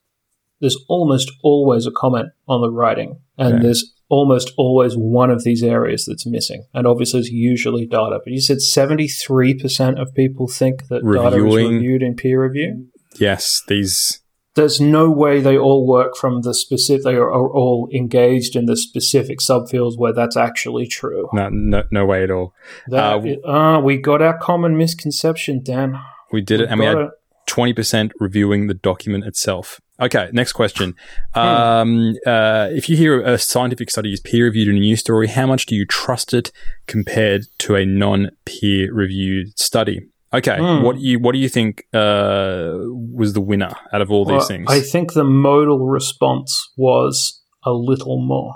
[0.61, 3.63] there's almost always a comment on the writing, and Okay.
[3.65, 6.65] there's almost always one of these areas that's missing.
[6.75, 8.21] And obviously, it's usually data.
[8.25, 12.43] But you said seventy three percent of people think that data is reviewed in peer
[12.43, 12.89] review.
[13.19, 14.21] Yes, these.
[14.55, 17.05] There's no way they all work from the specific.
[17.05, 21.29] They are, are all engaged in the specific subfields where that's actually true.
[21.33, 22.55] No, no, no way at all.
[22.89, 25.97] That Uh, uh, we got our common misconception, Dan.
[26.33, 27.11] We did it, and we had it.
[27.47, 29.81] twenty percent reviewing the document itself.
[30.01, 30.95] Okay, next question.
[31.35, 31.41] Hmm.
[31.41, 35.27] Um, uh, if you hear a scientific study is peer reviewed in a news story,
[35.27, 36.53] how much do you trust it
[36.87, 40.01] compared to a non-peer reviewed study?
[40.33, 40.83] Okay, Hmm.
[40.85, 42.75] what do you what do you think uh,
[43.15, 44.67] was the winner out of all these things?
[44.69, 48.55] I think the modal response was a little more.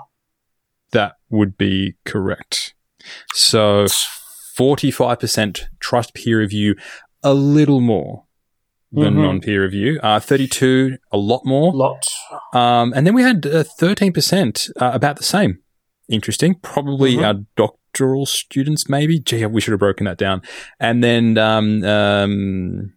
[0.91, 2.75] that would be correct.
[3.33, 3.87] So,
[4.55, 6.75] forty-five percent trust peer review,
[7.23, 8.25] a little more
[8.93, 9.21] than Mhm.
[9.23, 9.99] non-peer review.
[10.03, 11.73] Uh, Thirty-two, a lot more.
[11.73, 12.05] Lot.
[12.53, 15.59] Um, and then we had uh, thirteen percent, uh, about the same.
[16.09, 16.55] Interesting.
[16.61, 17.23] Probably Mhm.
[17.25, 19.19] our doctoral students, maybe.
[19.19, 20.41] Gee, we should have broken that down.
[20.79, 22.93] And then um, um,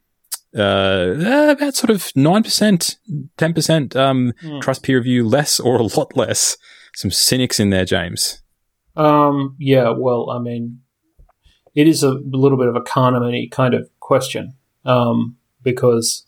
[0.57, 1.15] uh,
[1.51, 2.97] about sort of nine percent,
[3.37, 4.61] ten percent um, Mm.
[4.61, 6.57] trust peer review, less or a lot less.
[6.95, 8.43] Some cynics in there, James.
[8.97, 10.79] Um, yeah, well, I mean,
[11.75, 14.55] it is a little bit of a Kahneman kind of question
[14.87, 15.37] um,
[15.67, 16.25] because,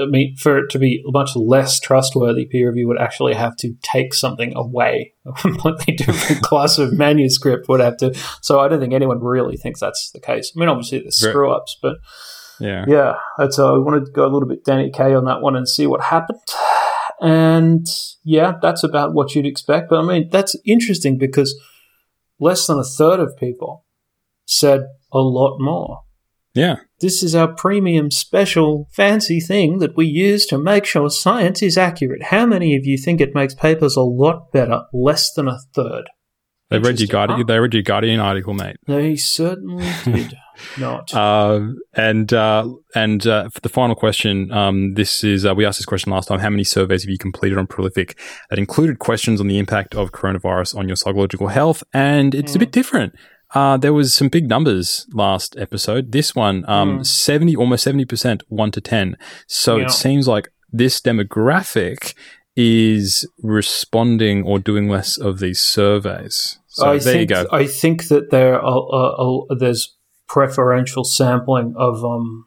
[0.00, 3.74] I mean, for it to be much less trustworthy, peer review would actually have to
[3.82, 5.14] take something away.
[5.26, 8.14] A completely different class of manuscript would have to.
[8.42, 10.52] So I don't think anyone really thinks that's the case.
[10.54, 11.96] I mean, obviously there's screw ups, but
[12.60, 12.84] Yeah.
[12.86, 15.56] yeah, that's uh, I wanted to go a little bit Danny K on that one
[15.56, 16.40] and see what happened.
[17.20, 17.86] And
[18.24, 19.88] yeah, that's about what you'd expect.
[19.90, 21.58] But I mean, that's interesting because
[22.38, 23.84] less than a third of people
[24.44, 24.82] said
[25.12, 26.02] a lot more.
[26.54, 26.76] Yeah.
[27.00, 31.76] This is our premium special fancy thing that we use to make sure science is
[31.76, 32.24] accurate.
[32.24, 34.82] How many of you think it makes papers a lot better?
[34.92, 36.08] Less than a third.
[36.68, 37.46] They read your Guardian.
[37.46, 38.76] They read your Guardian article, mate.
[38.86, 40.34] They certainly did
[40.78, 41.14] not.
[41.14, 45.78] Um, and uh, and uh, for the final question, um, this is uh, we asked
[45.78, 46.40] this question last time.
[46.40, 48.18] How many surveys have you completed on Prolific
[48.50, 51.84] that included questions on the impact of coronavirus on your psychological health?
[51.92, 53.14] And it's a bit different.
[53.56, 56.12] Uh, there was some big numbers last episode.
[56.12, 57.06] This one, um, Mm.
[57.06, 59.16] seventy, almost seventy percent, one to ten.
[59.46, 59.84] So Yeah.
[59.86, 60.46] it seems like
[60.80, 62.00] this demographic
[62.54, 66.58] is responding or doing less of these surveys.
[66.68, 67.46] So I there think, you go.
[67.62, 69.82] I think that there are uh, uh, there's
[70.28, 72.44] preferential sampling of um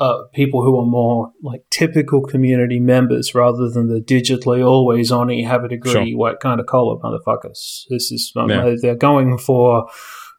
[0.00, 5.28] uh, people who are more like typical community members rather than the digitally always on
[5.28, 6.04] you have a degree Sure.
[6.18, 7.84] white kind of collar motherfuckers.
[7.90, 8.74] This is um, Yeah.
[8.80, 9.88] they're going for,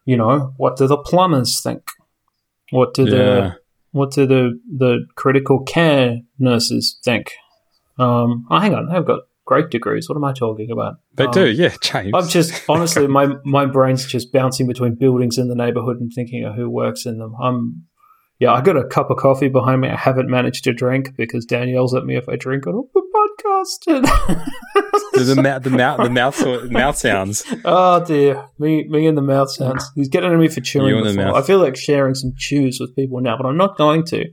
[0.04, 1.82] you know, what do the plumbers think?
[2.70, 3.10] What do Yeah.
[3.10, 3.54] the
[3.92, 7.30] what do the the critical care nurses think?
[7.98, 10.08] Um, oh, hang on, I've got great degrees.
[10.08, 10.94] What am I talking about?
[11.16, 12.12] They Um, do, yeah, James.
[12.14, 16.44] I'm just honestly, my my brain's just bouncing between buildings in the neighborhood and thinking
[16.44, 17.34] of who works in them.
[17.40, 17.84] I'm,
[18.42, 19.88] yeah, I got a cup of coffee behind me.
[19.88, 23.02] I haven't managed to drink because Dan yells at me if I drink on the
[23.14, 23.84] podcast.
[25.12, 27.44] the, the, mouth, the mouth, the mouth, mouth sounds.
[27.64, 29.88] oh dear, me, me and the mouth sounds.
[29.94, 30.96] He's getting at me for chewing.
[30.96, 31.36] and the mouth.
[31.36, 34.24] I feel like sharing some chews with people now, but I'm not going to.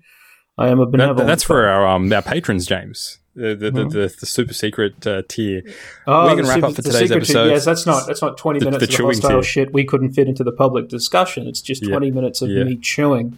[0.57, 1.27] I am a That, benevolent.
[1.27, 3.19] that's for our um our patrons, James.
[3.35, 3.91] The the, the, Mhm.
[3.91, 5.61] the, the super secret uh, tier.
[6.07, 8.59] Oh, We're wrap super- up for today's secret Tier, Yes, that's not that's not twenty
[8.65, 9.43] minutes of hostile tier.
[9.43, 11.47] shit we couldn't fit into the public discussion.
[11.47, 11.91] It's just Yeah.
[11.91, 12.63] twenty minutes of Yeah.
[12.63, 13.37] me chewing.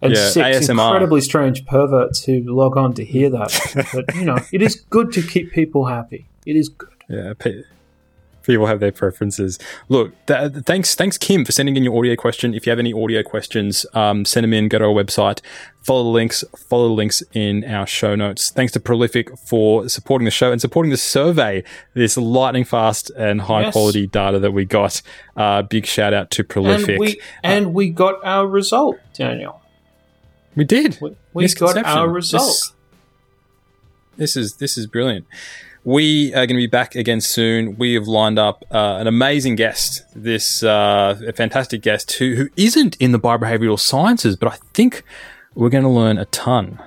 [0.00, 0.70] And Yeah, six ASMR.
[0.86, 3.86] incredibly strange perverts who log on to hear that.
[3.94, 6.26] but you know, it is good to keep people happy.
[6.46, 6.88] It is good.
[7.08, 7.32] Yeah,
[8.42, 9.58] people have their preferences.
[9.88, 12.54] Look, th- th- thanks, thanks, Kim, for sending in your audio question.
[12.54, 14.68] If you have any audio questions, um, send them in.
[14.68, 15.40] Go to our website,
[15.82, 18.50] follow the links, follow the links in our show notes.
[18.50, 21.62] Thanks to Prolific for supporting the show and supporting the survey.
[21.94, 23.72] This lightning fast and high Yes.
[23.72, 25.02] quality data that we got.
[25.36, 26.90] Uh, big shout out to Prolific.
[26.90, 29.60] And we and we got our result, Daniel.
[30.58, 30.98] We did.
[31.00, 32.48] We, we got our result.
[32.48, 32.72] This,
[34.16, 35.24] this is this is brilliant.
[35.84, 37.78] We are going to be back again soon.
[37.78, 42.48] We have lined up uh, an amazing guest, this uh, a fantastic guest who who
[42.56, 45.04] isn't in the biobehavioral sciences, but I think
[45.54, 46.80] we're going to learn a ton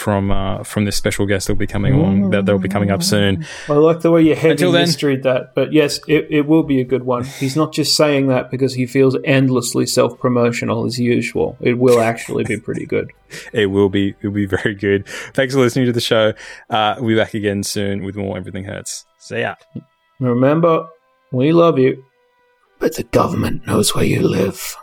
[0.00, 2.68] from uh, from this special guest that will be coming along that that will be
[2.70, 3.44] coming up soon.
[3.68, 6.62] I like the way you heavy Until then- mysteried that, but yes, it, it will
[6.62, 7.24] be a good one.
[7.24, 11.56] He's not just saying that because he feels endlessly self promotional as usual.
[11.60, 13.12] It will actually be pretty good.
[13.52, 15.06] It will be it will be very good.
[15.34, 16.32] Thanks for listening to the show.
[16.68, 19.04] Uh, we'll be back again soon with more Everything Hertz.
[19.18, 19.54] See ya.
[20.18, 20.88] Remember,
[21.30, 22.04] we love you,
[22.80, 24.76] but the government knows where you live.